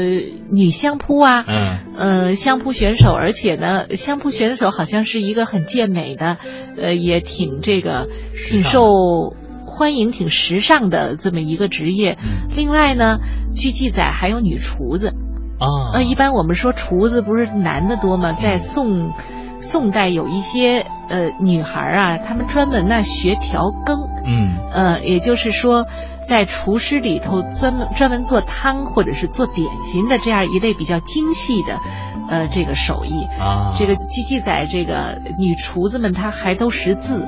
[0.52, 6.38] 女相扑啊，嗯，呃相扑选手，而且呢，相扑选手好像是一个很健美的，
[6.82, 8.08] 呃，也挺这个
[8.50, 9.36] 挺受
[9.74, 12.18] 欢迎、挺时尚的这么一个职业。
[12.56, 13.20] 另外呢，
[13.56, 15.16] 据记载还有女厨子
[15.60, 18.32] 啊，呃，一般我们说厨子不是男的多吗？
[18.32, 19.12] 在宋。
[19.60, 25.86] 宋代有一些呃女孩啊，她们专门呢学调羹，嗯，呃，也就是说，
[26.28, 31.80] 在厨师里头专门专门做汤或者是做点心的这样一类比较精细的，
[32.28, 33.74] 呃，这个手艺啊。
[33.78, 37.26] 这个据记载，这个女厨子们她还都识字，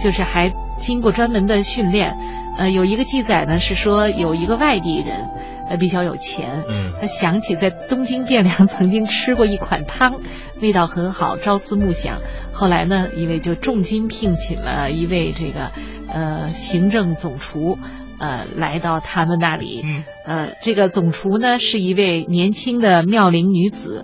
[0.00, 0.52] 就是还
[0.82, 2.18] 经过专门的训练。
[2.58, 5.30] 呃，有一个记载呢是说有一个外地人。
[5.70, 10.20] 呃，比较有钱，嗯，他想起在东京汴梁曾经吃过一款汤，
[10.60, 12.18] 味道很好，朝思暮想。
[12.52, 15.70] 后来呢，一位就重金聘请了一位这个
[16.12, 17.78] 呃行政总厨，
[18.18, 24.02] 呃，来到他们那里，嗯，呃，这个总厨呢是一位年轻的妙龄女子，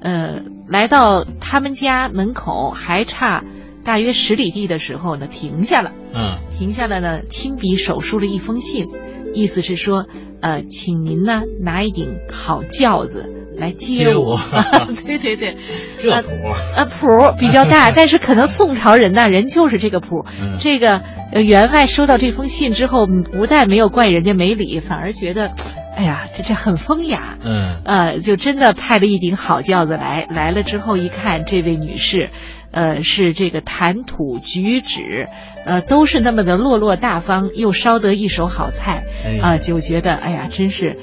[0.00, 3.42] 呃，来到他们家门口还差
[3.84, 8.88] 大约十里地的时候呢，停下了，嗯，停下了呢，亲笔手书了一封信。
[9.34, 10.04] 意思是说，
[10.42, 14.38] 呃，请您呢拿一顶好轿子来接我。
[15.06, 15.56] 对对对，
[15.98, 16.28] 这谱
[16.76, 17.06] 啊谱
[17.38, 20.26] 比较大， 但是可能宋朝人呢，人就是这个谱。
[20.58, 21.02] 这个
[21.32, 25.52] 员外收到这封信之后，不但没有怪人家没礼，反而觉得，
[25.96, 27.38] 哎呀，这这很风雅。
[27.42, 30.26] 嗯，呃，就真的派了一顶好轿子来。
[30.28, 32.28] 来了之后一看，这位女士。
[32.72, 35.28] 呃，是这个谈吐举止，
[35.64, 39.04] 呃，都是那么的落落大方，又烧得一手好菜，
[39.40, 40.98] 啊，就觉得哎呀，真是，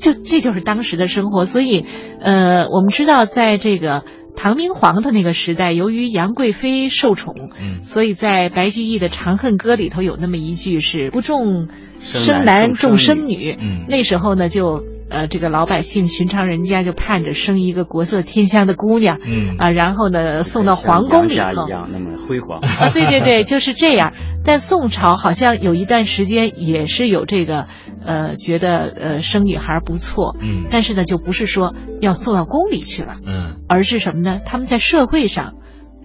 [0.00, 1.44] 就这就是当时的生活。
[1.44, 1.84] 所以，
[2.20, 4.04] 呃，我们知道，在这个
[4.34, 11.68] 唐明皇的那个时代，由于杨贵妃受宠，嗯，所以在白居易的《长恨歌》里头有那么一句是“不重
[12.00, 14.82] 生男重生女”，嗯，那时候呢就。
[15.12, 24.12] 呃，这个老百姓寻常人家就盼着生一个国色天香的姑娘，嗯啊，然后呢送到皇宫里头，一样那么辉煌啊，对对对， 就是这样。
[24.44, 27.68] 但宋朝好像有一段时间也是有这个，
[28.04, 34.40] 呃，觉得呃生女孩不错，嗯，但是呢就不是说要送到宫里去了，嗯，而是什么呢？
[34.44, 35.54] 他们在社会上。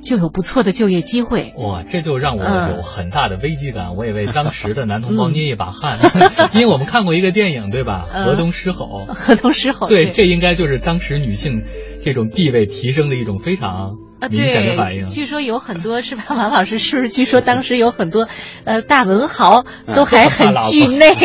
[0.01, 3.95] 就有不错的就业机会哇，这就让我有很大的危机感。
[3.95, 5.97] 我也为当时的男同胞捏一把汗，
[6.53, 8.07] 因为我们看过一个电影，对吧？
[8.09, 11.63] 河东狮吼， 河东狮吼，对，这应该就是当时女性
[12.03, 13.95] 这种地位提升的一种非常
[14.29, 15.05] 明显的反应。
[15.05, 16.23] 据说有很多是吧？
[16.29, 17.09] 王老师是不是？
[17.09, 18.27] 据说当时有很多
[18.65, 21.15] 呃大文豪都还很惧内，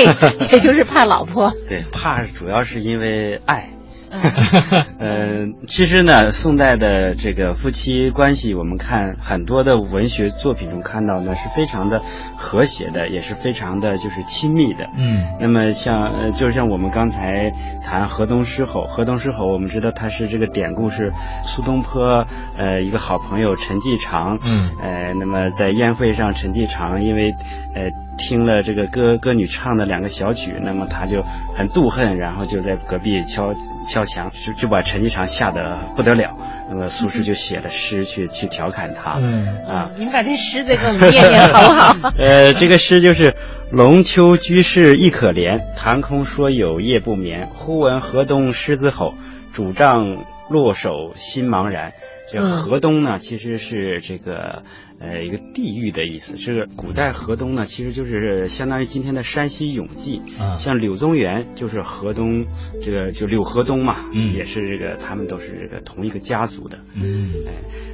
[0.50, 1.52] 也就是怕老婆。
[1.68, 3.68] 对，怕主要是因为爱。
[4.98, 12.02] 呃，其实呢，宋代的这个夫妻关系，我们看很多的文学作品中看到呢，是非常的
[12.36, 14.86] 和谐的，也是非常的就是亲密的。
[14.98, 17.50] 嗯，那么像呃，就是像我们刚才
[17.82, 21.12] 谈河东狮吼，河东狮吼，我们知道它是这个典故是
[21.44, 22.26] 苏东坡
[22.58, 27.34] 呃一个好朋友陈继常，嗯，呃，那么在宴会上，陈继常因为
[27.74, 27.90] 呃。
[28.18, 31.24] 听了这个歌歌女唱的两个小曲，那么他就
[31.56, 33.54] 很妒恨，然后就在隔壁敲
[33.88, 36.36] 敲墙，就就把陈继常吓得不得了。
[36.68, 39.18] 那么苏轼就写了诗去去调侃他。
[39.18, 41.96] 嗯啊，您把这诗再给我们念念好不好？
[42.16, 43.34] 呃，这个诗就是
[43.72, 47.48] “龙丘居士亦可怜，谈空说有夜不眠。
[47.50, 49.14] 忽闻河东狮子吼，
[49.52, 50.04] 拄杖
[50.48, 51.94] 落手心茫然。”
[52.32, 54.62] 这河东呢，其实是这个
[54.98, 56.36] 呃一个地域的意思。
[56.36, 60.22] 这个古代河东呢，其实就是相当于今天的山西永济。
[60.38, 62.46] 啊，像柳宗元就是河东，
[62.82, 66.78] 这个就柳河东嘛，嗯，也是这个他们都是这个同一个家族的。
[66.94, 67.52] 嗯，哎，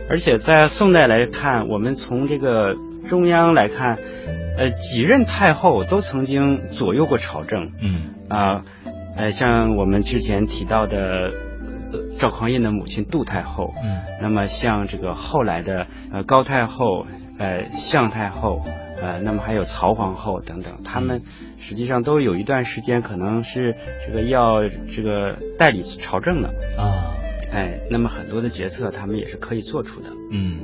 [0.08, 2.76] 而且在宋代来看，我们从这个
[3.08, 3.98] 中央来看，
[4.56, 7.72] 呃，几任太后都曾经左右过朝政。
[7.82, 8.62] 嗯啊，
[9.16, 11.32] 呃，像我们之前提到的。
[12.18, 17.06] 赵匡胤的母亲杜太后，嗯，那么像这个后来的呃高太后、
[17.38, 18.64] 呃向太后、
[19.00, 21.22] 呃，那么还有曹皇后等等，他们
[21.60, 26.48] 实际上都有一段时间可能是这个要这个代理朝政的。
[26.76, 27.14] 啊，
[27.52, 30.10] 哎，那么很多的决策他们也是可以做出的。
[30.32, 30.58] 嗯，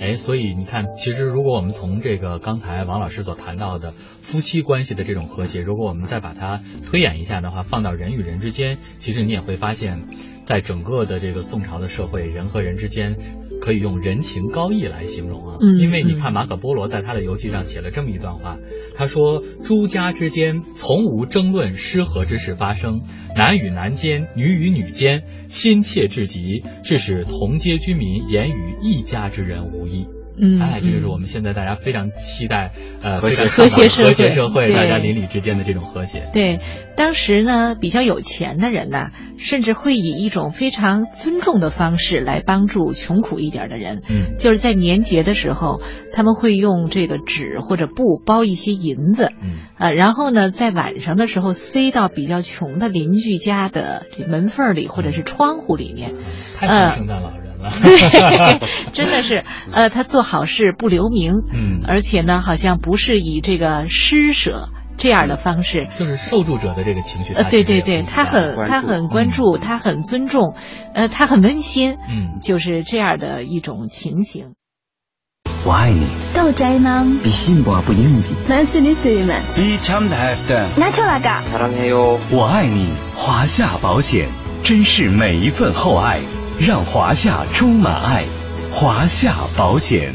[0.00, 10.04] 哎，所以你看，其实如果我们从这个刚才王老师所谈到的夫妻关系的这种和谐，如果我们再把它推演一下的话，放到人与人之间，其实你也会发现，
[10.50, 13.16] 在整个的这个宋朝的社会，人和人之间。
[13.60, 18.56] 可以用人情高义来形容啊，因为你看马可波罗在他的游记上写了这么一段话，
[18.96, 23.00] 他说诸家之间从无争论失和之事发生，
[23.36, 30.06] 男与男间，女与女间，亲切至极，致使同街居民言语一家之人无异。
[30.38, 36.22] 嗯，哎，这就是我们现在大家非常期待，呃，和谐和谐社会，和谐社会，大家邻里之间的这种和谐。
[36.32, 36.60] 对，
[36.96, 44.02] 当时呢，比较有钱的人呢，甚至会以一种非常尊重的方式来帮助穷苦一点的人。
[44.08, 45.80] 嗯，就是在年节的时候，
[46.12, 56.12] 他们会用这个纸或者布包一些银子，嗯，呃，然后呢，在晚上的时候塞到比较穷的邻居家的这门缝里或者是窗户里面。
[56.56, 57.39] 太像圣诞老人。
[57.81, 58.59] 对，
[58.93, 70.55] 真的是，呃，他做好事不留名，嗯，而且呢，好像不是以这个施舍这样的方式，就是受助者的这个情绪，呃，对对对，他很他很关注，他很尊重，
[70.93, 74.53] 呃，他很温馨，嗯，就是这样的一种情形。
[75.65, 76.05] 我爱你，
[76.35, 77.03] 豆摘吗？
[77.23, 82.19] 比信不不硬币，만스리스위만比참다 할 때， 나초라가， 사랑해 요。
[82.31, 84.29] 我爱你，华夏保险，
[84.63, 86.19] 珍视每一份厚爱。
[86.62, 88.22] 让华夏充满爱，
[88.70, 90.14] 华夏保险。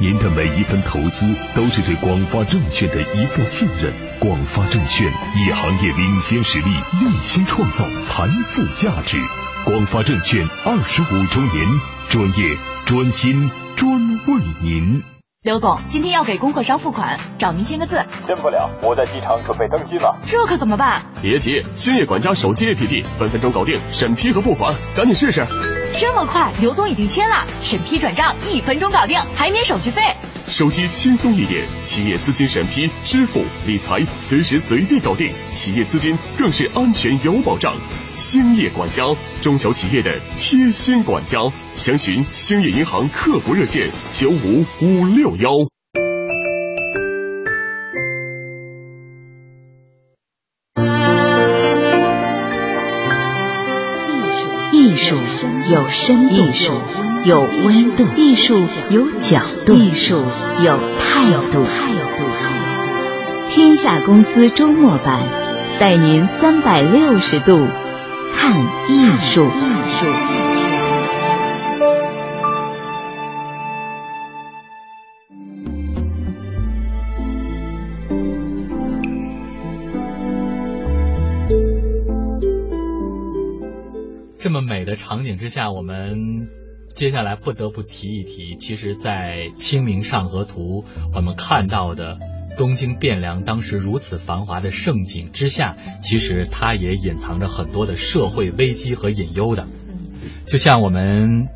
[0.00, 1.24] 您的每一份投资
[1.54, 3.94] 都是对广发证券的一份信任。
[4.18, 5.06] 广发证券
[5.36, 6.68] 以行业领先实力，
[7.00, 9.18] 用心创造财富价值。
[9.64, 11.64] 广发证券二十五周年，
[12.08, 15.00] 专业、专心、专为您。
[15.44, 18.04] 刘总，今天要给供货商付款，找您签个字。
[18.26, 20.18] 签不了，我在机场准备登机了。
[20.26, 21.00] 这可怎么办？
[21.22, 25.46] 别急，兴业管家手机 APP 分分钟搞定审批和付款，赶紧试试。
[25.96, 30.02] 这么快，刘总已经签了，审批转账一分钟搞定，还免手续费。
[30.48, 37.74] 手机轻松一点，企业资金审批、支付、理财随时随地搞定，企业资金更是安全有保障。
[38.14, 39.04] 兴业管家，
[39.42, 41.38] 中小企业的贴心管家，
[41.74, 45.77] 详询兴业银行客服热线九五五六幺。
[54.98, 55.16] 术
[55.70, 56.72] 有深度，艺术
[57.24, 60.22] 有温度，艺术有角度，艺术
[60.62, 61.64] 有态度。
[63.48, 65.22] 天下公司周末版
[65.80, 67.66] 带您三百六十度
[68.36, 68.52] 看
[68.88, 69.44] 艺术。
[69.44, 69.48] 艺
[70.00, 70.37] 术。
[84.40, 86.46] 这么美的场景之下，我们
[86.94, 90.82] 接下来不得不提一提，其实，在《清明上河图》
[91.12, 92.18] 我们看到的
[92.56, 99.66] 东京汴梁当时如此繁华的盛景之下，其实它也隐藏着很多的社会危机和隐忧的。
[100.46, 101.48] 就像我们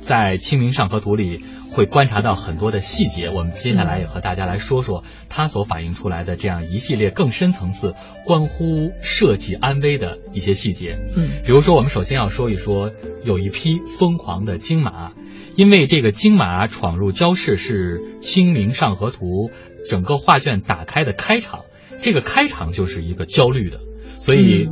[0.00, 1.44] 在《清明上河图》里
[1.76, 7.94] 会观察到很多的细节，我们接下来也和大家来说说它所反映出来的这样一系列更深层次
[8.24, 10.98] 关乎设计安危的一些细节。
[11.14, 12.92] 嗯，比如说，我们首先要说一说
[13.24, 15.12] 有一匹疯狂的金马，
[15.54, 19.50] 因为这个金马闯入郊市是《清明上河图》
[19.90, 21.60] 整个画卷打开的开场，
[22.00, 23.80] 这个开场就是一个焦虑的，
[24.18, 24.70] 所以。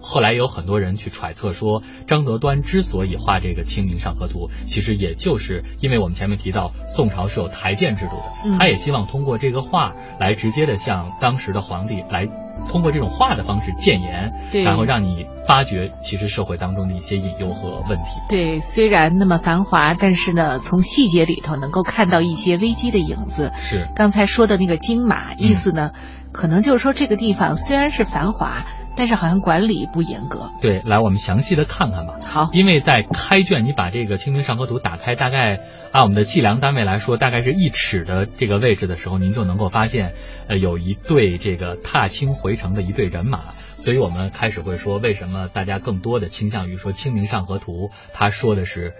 [0.00, 12.26] 嗯后来有很多人去揣测说，张择端之所以画这个《清明上河图》，其实也就是因为我们前面提到宋朝是有台谏制度的，嗯他也希望通过这个画来直接的向当时的皇帝来
[12.68, 14.32] 通过这种画的方式谏言，
[14.64, 18.04] 然后让你发掘其实社会当中的一些隐忧和问题。
[18.28, 23.52] 对，虽然那么繁华，但是呢，从细节里头能够看到一些危机的影子。
[23.56, 25.92] 是刚才说的那个金马，意思呢，
[26.32, 30.50] 可能就是说这个地方虽然是繁华，但是好像管理不严格。
[30.60, 32.18] 对，来我们详细的看看吧。
[32.24, 35.60] 好，因为在开卷，你把这个《清明上河图》打开，大概
[35.92, 40.12] 按我们的计量单位来说，大概是一尺的这个位置的时候，您就能够发现，
[40.48, 43.54] 呃，有一队这个踏青回城的一队人马。
[43.76, 48.92] 所以我们开始会说，为什么大家更多的倾向于说《清明上河图》，它说的是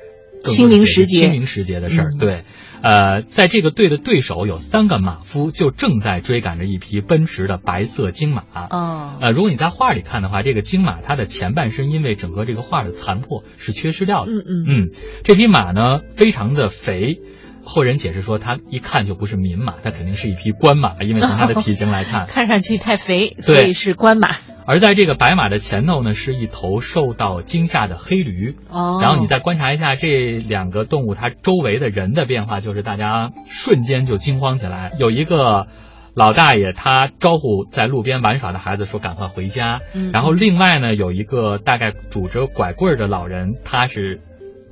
[0.42, 2.10] 清明时节清明时节的事儿。
[2.14, 2.44] 嗯对，
[2.82, 8.42] 呃，在这个队的对手有三个马夫，就正在追赶着一匹奔驰的白色金马。
[8.70, 14.32] 哦，呃，如果你在画里看的话，这个金马它的前半身因为整个这个画的残破是缺失掉的。
[14.32, 14.90] 嗯嗯嗯，
[15.24, 17.20] 这匹马呢非常的肥，
[17.64, 24.28] 后人解释说，它一看就不是民马，它肯定是一匹官马，因为从它的体型来看， 看上去太肥，所以是官马。
[24.66, 28.54] 而在这个白马的前头呢，是一头受到惊吓的黑驴。
[28.68, 34.92] 哦，然后你再观察一下这两个动物它周围的人的变化，就是大家瞬间就惊慌起来。
[34.98, 35.66] 有一个
[36.14, 44.20] 老大爷，他招呼在路边玩耍的孩子说：“赶快回家。”嗯，然后另外呢，有一个大概拄着拐棍的老人，他是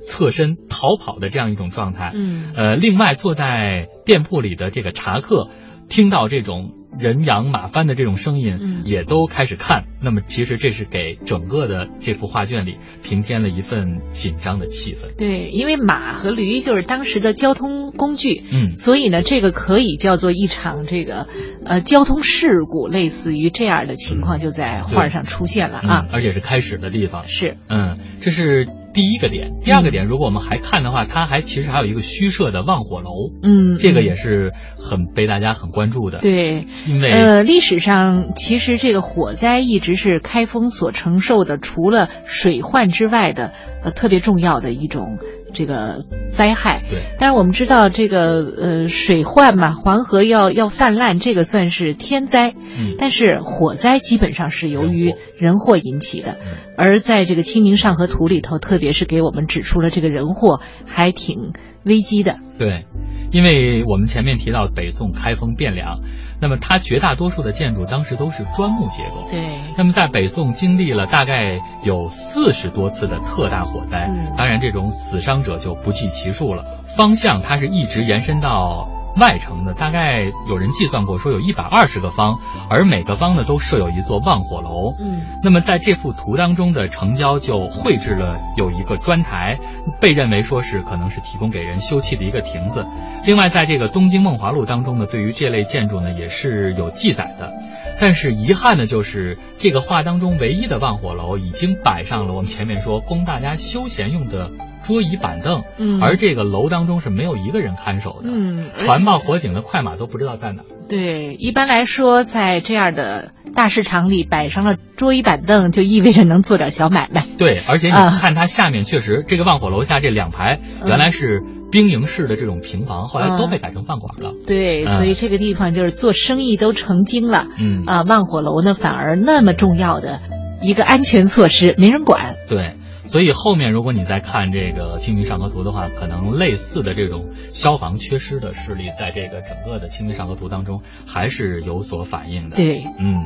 [0.01, 2.11] 侧身逃跑的这样一种状态。
[2.13, 5.49] 嗯，呃，另外坐在店铺里的这个茶客，
[5.89, 6.75] 听到这种。
[6.97, 9.85] 人仰马翻的这种声音，也都开始看。
[10.01, 15.15] 那么，其实这是给整个的这幅画卷里平添了一份紧张的气氛。
[15.15, 21.27] 对，因为马和驴就是当时的交通工具，嗯，所以呢，这个可以叫做一场这个
[21.63, 27.25] 呃交通事故，类似于这样的情况就在画上出现了啊，而且是开始的地方。
[27.27, 28.67] 是，嗯，这是。
[28.93, 33.11] 第一个点，第二个点，如果我们还看的话，它还其实还有一个虚设的望火楼，
[33.43, 36.19] 嗯，这个也是很被大家很关注的。
[36.19, 43.53] 对，因为呃，历史上其实这个火灾一直是开封所承受的，除了水患之外的
[43.83, 45.19] 呃特别重要的一种。
[45.53, 55.77] 这个灾害，对，但是我们知道这个呃水患嘛，黄河要要泛滥，这个算是天灾，嗯，但是火灾基本上是由于人祸。
[55.79, 56.37] 引起的，
[56.75, 61.53] 而在这个《清明上河图》里头，特别是给我们指出了这个人祸还挺
[61.83, 62.83] 危机的，对，
[63.31, 66.01] 因为我们前面提到北宋开封汴梁。
[66.41, 69.27] 那么它绝大多数的建筑当时都是砖木结构。
[69.29, 69.59] 对。
[69.77, 76.65] 那么在北宋经历了大概有四十多次的特大火灾，嗯，当然这种死伤者就不计其数了。
[76.97, 78.87] 方向它是一直延伸到。
[79.15, 84.93] 外城的大概有人计算过，说有一百二十个方，而每个方呢都设有一座望火楼。
[84.99, 89.59] 嗯，那么在这幅图当中的城郊就绘制了有一个砖台，
[89.99, 92.85] 被认为说是可能是提供给人休憩的一个亭子。
[93.25, 97.51] 另外，在这个《东京梦华录》当中呢，对于这类建筑呢也是有记载的。
[97.99, 104.51] 但是遗憾的就是这个画当中唯一的望火楼已经摆上了我们前面说供大家休闲用的。
[104.89, 110.63] 桌椅板凳，嗯，而这个楼当中是没有一个人看守的，嗯，传报火警的快马都不知道在哪。
[110.89, 117.23] 对，一般来说，在这样的大市场里摆上了桌椅板凳，就意味着能做点小买卖。
[117.37, 124.33] 对，而且你看它下面确实，这个望火楼下这两排原来是兵营式的这种平房，后来都被改成饭馆了。
[124.47, 127.45] 对，所以这个地方就是做生意都成精了。
[127.59, 130.19] 嗯啊，望火楼呢反而那么重要的
[130.63, 132.35] 一个安全措施没人管。
[132.47, 132.73] 对。
[133.09, 142.55] 所以后面如果你再看这个《清明上河图》的话，可能类似的这种消防缺失的事例，在这个整个的《清明上河图》当中还是有所反映的。
[142.55, 143.23] 对，嗯，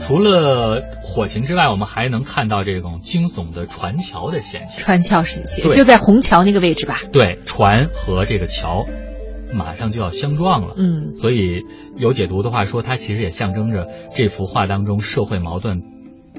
[0.00, 4.82] 除了火情之外，我们还能看到这种惊悚的船桥的险情。
[4.82, 5.40] 船桥是
[5.70, 7.00] 就在虹桥那个位置吧？
[7.10, 8.84] 对，船和这个桥
[9.54, 10.74] 马上就要相撞了。
[10.76, 11.62] 嗯，所以
[11.96, 15.80] 有解读的话说，它其实也象征着这幅画当中社会矛盾。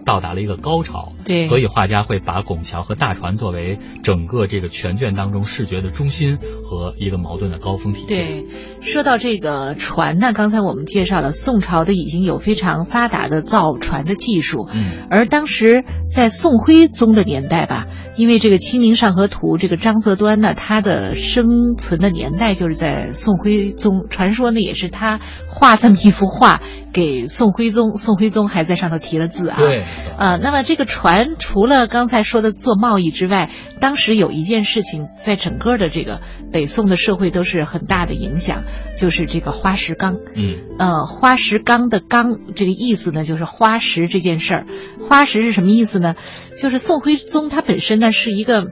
[0.05, 8.17] 到达了一个高潮，对，所以画家会把拱桥和大船作为整个这个全卷当中视觉的中心和一个矛盾的高峰体现。
[8.17, 8.45] 对，
[8.81, 26.61] 说到这个船呢，刚才我们介绍了宋朝的已经有非常发达的造船的技术，嗯，而当时在宋徽宗的年代吧，因为这个《清明上河图》，这个张择端呢，他的生存的年代就是在宋徽宗，传说呢也是他画这么一幅画。
[26.94, 29.57] 给宋徽宗，宋徽宗还在上头提了字啊。
[29.57, 29.84] 对，
[30.18, 33.49] 呃，那么这个船除了刚才说的做贸易之外，
[33.80, 36.22] 当时有一件事情在整个的这个
[36.53, 38.64] 北宋的社会都是很大的影响，
[38.95, 40.18] 就是这个花石纲。
[40.36, 44.68] 嗯，呃，花石纲的纲这个意思呢，就是花石这件事儿。
[45.02, 46.15] 花石是什么意思呢？
[46.60, 48.68] 就是宋徽宗他本身呢是一个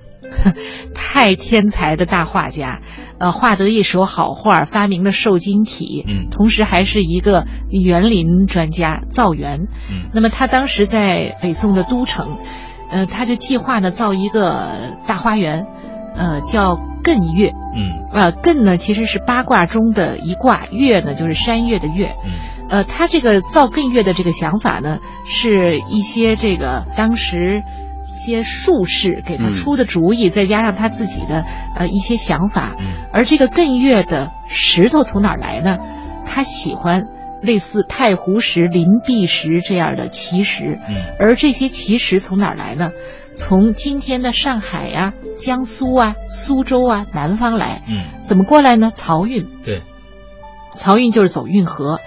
[0.93, 2.81] 太天才的大画家。
[3.21, 9.67] 呃，画得一手好画，发明了瘦金体，嗯，同时还是一个园林专家，造园。
[9.91, 12.39] 嗯，那么他当时在北宋的都城，
[12.89, 14.71] 呃，他就计划呢造一个
[15.07, 15.67] 大花园，
[16.15, 17.53] 呃，叫艮岳。
[17.75, 22.15] 嗯，呃，艮呢其实是八卦中的一卦，岳呢就是山岳的岳。
[22.25, 22.31] 嗯，
[22.69, 27.61] 呃，他这个造艮岳的这个想法呢，是一些这个当时。
[28.21, 31.43] 些术士给他出的主意，再加上他自己的
[31.75, 32.75] 呃一些想法，
[33.11, 35.77] 而这个艮岳的石头从哪儿来呢？
[36.25, 37.07] 他喜欢
[37.41, 40.79] 类似太湖石、林璧石这样的奇石，
[41.19, 42.91] 而这些奇石从哪儿来呢？
[43.35, 47.81] 从今天的上海呀、江苏啊、苏州啊南方来，
[48.21, 48.91] 怎么过来呢？
[48.93, 49.47] 漕运。
[49.65, 49.81] 对，
[50.75, 51.99] 漕运就是走运河。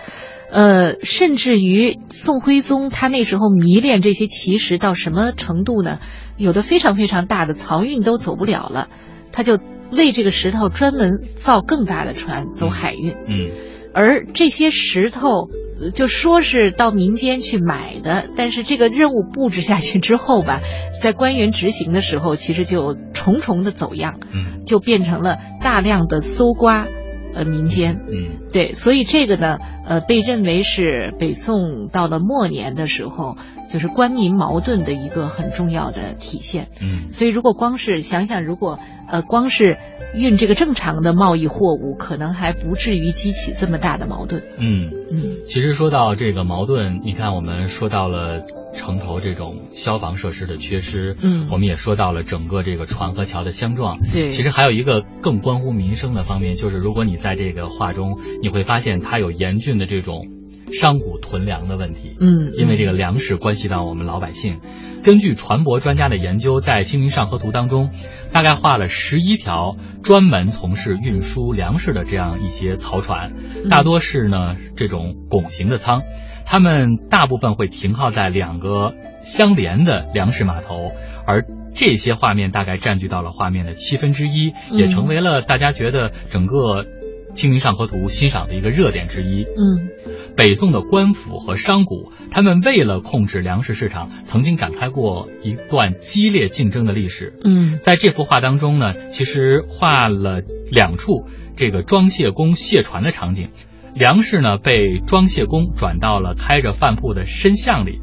[0.55, 5.99] 呃，甚至于宋徽宗他那时候迷恋这些奇石到什么程度呢？
[6.37, 8.89] 有的非常非常大的漕运都走不了了，
[9.33, 9.59] 他就
[9.91, 13.15] 为这个石头专门造更大的船走海运。
[13.29, 13.51] 嗯，
[13.93, 15.51] 而这些石头。
[15.93, 20.61] 就说是到民间去买的，但是这个任务布置下去之后吧，
[21.03, 26.87] 在官员执行的时候，其实就重重的走样，嗯，就变成了大量的搜刮，
[27.35, 33.37] 呃，民间，嗯，对，所以这个呢，呃，被认为是北宋到了末年的时候，
[33.69, 38.79] 就是官民矛盾的一个很重要的体现，嗯，所以如果光是想想，如果
[39.11, 39.77] 呃光是。
[40.17, 44.45] 运这个正常的贸易货物，可能还不至于激起这么大的矛盾。
[44.59, 48.45] 嗯嗯，其实说到这个矛盾，你看我们说到了
[48.77, 53.99] 城头这种消防设施的缺失，嗯，我们也说到了整个这个船和桥的相撞。
[54.07, 60.29] 对，其实还有一个更关乎民生的方面，就是如果你在这个画中，你会发现它有严峻的这种
[60.71, 62.15] 商贾囤粮的问题。
[62.21, 64.59] 嗯，因为这个粮食关系到我们老百姓。
[65.03, 67.89] 根据船舶专家的研究，在《清明上河图》当中，
[68.33, 73.33] 大概画了十一条专门从事运输粮食的这样一些槽船，
[73.71, 76.03] 大多是呢这种拱形的舱，
[76.45, 78.93] 它们大部分会停靠在两个
[79.23, 80.93] 相连的粮食码头，
[81.27, 86.85] 而这些画面大概占据到了画面的七分之一，也成为了大家觉得整个。
[87.35, 89.45] 《清明上河图》欣赏的一个热点之一。
[89.45, 89.89] 嗯，
[90.37, 97.33] 北宋的官府和商贾，他们为了控制粮食市场，曾经展开过一段激烈竞争的历史。
[97.45, 100.41] 嗯，在这幅画当中呢，其实画了
[100.71, 101.25] 两处
[101.57, 103.49] 这个装卸工卸船的场景，
[103.95, 108.01] 粮食呢被装卸工转到了开着饭铺的深巷里，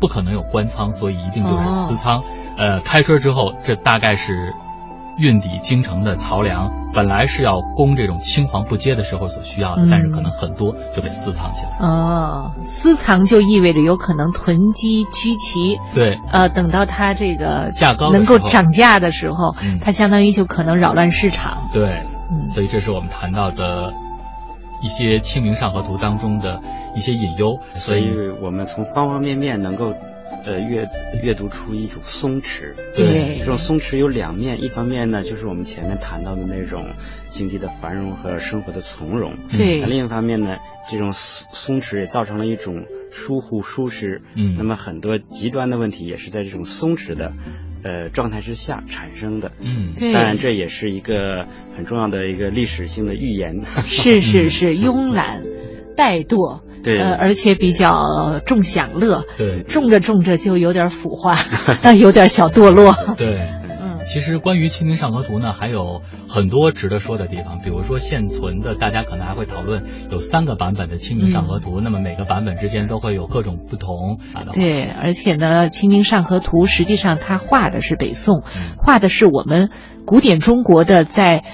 [0.00, 2.20] 不可能有官仓，所以一定就是私仓。
[2.20, 2.24] 哦、
[2.58, 4.52] 呃，开春之后，这大概是。
[5.18, 11.76] 运抵京城的漕粮本来是要供这种青黄不接的时候所需要的，嗯、但是可能很多就被私藏起来。
[11.80, 15.78] 哦，私藏就意味着有可能囤积居奇。
[15.94, 16.18] 对。
[16.30, 21.68] 呃，等到它这个价高能够涨价的时候，嗯、它相当于就可能扰乱市场。
[21.72, 22.02] 对。
[22.30, 22.50] 嗯。
[22.50, 23.92] 所以这是我们谈到的
[24.82, 26.60] 一些《清明上河图》当中的
[26.94, 27.58] 一些隐忧。
[27.74, 28.10] 所以
[28.40, 29.94] 我们从方方面面能够。
[30.44, 30.88] 呃，阅
[31.22, 36.86] 阅读出一种松弛，对，这种松弛有两面，一方面呢，就是我们前面谈到的那种
[37.30, 40.56] 经济的繁荣和生活的从容，对；另一方面呢，
[40.90, 47.32] 这种松松弛也造成了一种疏忽舒适，嗯，那么很多极端的问题也是在这种松弛的
[47.84, 51.46] 呃状态之下产生的，嗯，对，当然这也是一个
[51.76, 55.42] 很重要的一个历史性的预言，是是是， 慵懒
[55.96, 56.60] 怠惰。
[56.82, 61.38] 对，呃，而且比较重享乐，对，重着重着就有点腐化，
[61.80, 62.92] 但有点小堕落。
[63.16, 63.46] 对，
[63.80, 74.18] 嗯，其实关于《清明上河图》呢，还有很多值得说的地方，比如说现存的，大家可能还会讨论有三个版本的《清明上河图》，嗯、那么每个版本之间都会有各种不同。
[74.52, 79.70] 对，而且呢，《清明上河图》实际上它画的是北宋，嗯、画的是我们
[80.04, 81.44] 古典中国的在。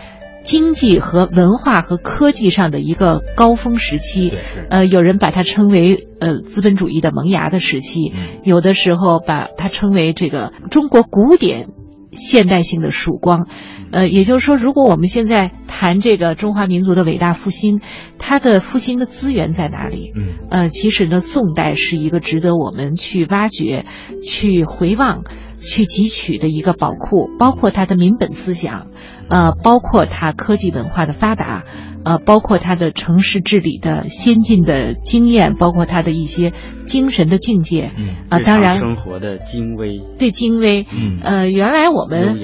[0.48, 4.32] 经济和文化和科技上的一个高峰时期，
[4.70, 11.66] 呃，有人把它称为呃资本主义的萌芽的时期，嗯、有的时候把它称为这个中国古典
[12.12, 13.46] 现代性的曙光，
[13.92, 17.82] 呃，也就是说，如果我们现在谈这个中华民族的伟大复兴，
[18.18, 20.12] 它的复兴的资源在哪里？
[20.16, 23.84] 嗯，呃，其实呢，宋代是一个值得我们去挖掘、
[24.22, 25.24] 去回望。
[25.60, 28.88] 去汲取的一个宝库，包括它的民本思想，
[29.28, 31.64] 呃，包括它科技文化的发达，
[32.04, 36.52] 呃，包括它的城市治理的先进的经验，包括它的一些
[36.86, 42.38] 精神的境界，嗯，啊，当然生活的精微，对精微，嗯，呃，原来我们，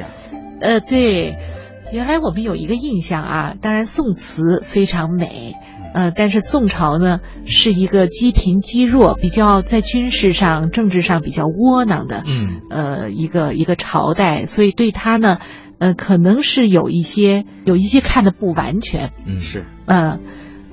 [0.61, 1.36] 呃，对，
[1.95, 5.55] 原来我们有一个印象啊，当然宋词非常美。
[5.95, 15.39] 呃，但是宋朝呢是一个积贫积弱、比较在军事上、政治上比较窝囊的，嗯，呃，一个一个朝代，所以对他呢，
[15.79, 20.19] 呃，可能是有一些有一些看的不完全，嗯，是，嗯，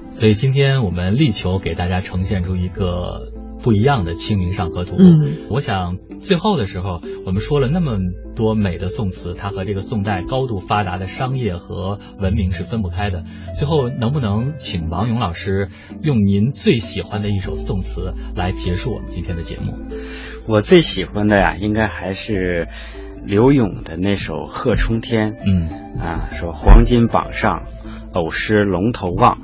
[0.09, 3.31] 所以今天我们力求给大家呈现出一个
[3.61, 4.95] 不一样的《清明上河图》。
[4.99, 7.97] 嗯，我想最后的时候，我们说了那么
[8.35, 13.23] 多美的宋词，它和这个宋代高度发达的商业和文明是分不开的。
[13.57, 15.69] 最后，能不能请王勇老师
[16.01, 19.73] 用您最喜欢的一首宋词来结束我们今天的节目？
[20.47, 22.67] 我最喜欢的呀，应该还是
[23.23, 25.33] 刘勇的那首《贺冲天》。
[25.45, 27.63] 嗯，啊，说黄金榜上，
[28.13, 29.37] 偶失龙头望，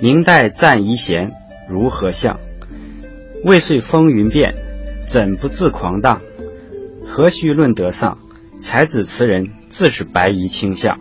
[0.00, 1.32] 明代赞遗贤
[1.68, 2.38] 如何相？
[3.48, 4.54] 未遂风云变，
[5.06, 6.20] 怎不自狂荡？
[7.02, 8.18] 何须论得丧？
[8.58, 10.98] 才子词人自是白衣卿相。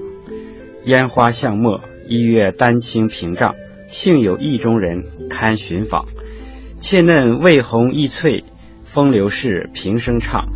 [0.86, 3.54] 烟花巷陌，一月丹青屏障。
[3.88, 6.06] 幸有意中人堪寻访。
[6.80, 8.46] 妾嫩未红亦翠，
[8.86, 10.48] 风流事平生唱。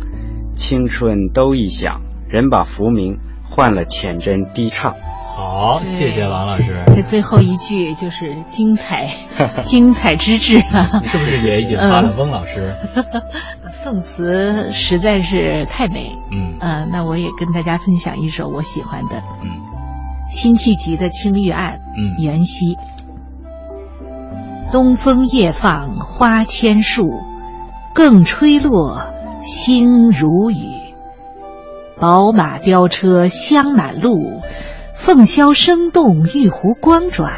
[0.56, 4.94] 青春都一响，人把浮名换了浅斟低唱。
[5.34, 6.84] 好，谢谢王老师。
[6.94, 9.08] 这最后一句就是精彩，
[9.64, 11.00] 精彩之至啊！
[11.02, 12.74] 是不是也引发了翁老师？
[13.72, 19.48] 宋词实在是太美，嗯呃，那我也跟大家分享一首我喜欢的，嗯，
[20.30, 22.76] 辛弃疾的《青玉案》，嗯，元夕。
[24.70, 27.08] 东风夜放花千树，
[27.94, 29.02] 更吹落，
[29.40, 30.82] 星如雨。
[31.98, 34.40] 宝马雕车香满路，
[35.02, 37.32] 凤箫声动玉壶光转，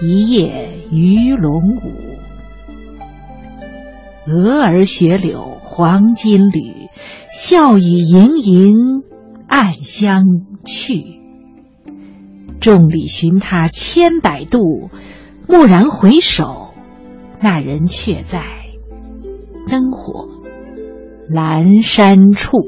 [0.00, 1.90] 一夜鱼龙舞。
[4.24, 6.86] 蛾儿雪柳黄金缕，
[7.32, 8.76] 笑语盈盈
[9.48, 10.22] 暗香
[10.64, 11.02] 去。
[12.60, 14.88] 众里寻他千百度，
[15.48, 16.68] 蓦然回首，
[17.40, 18.44] 那人却在
[19.68, 20.28] 灯火
[21.28, 22.58] 阑珊处。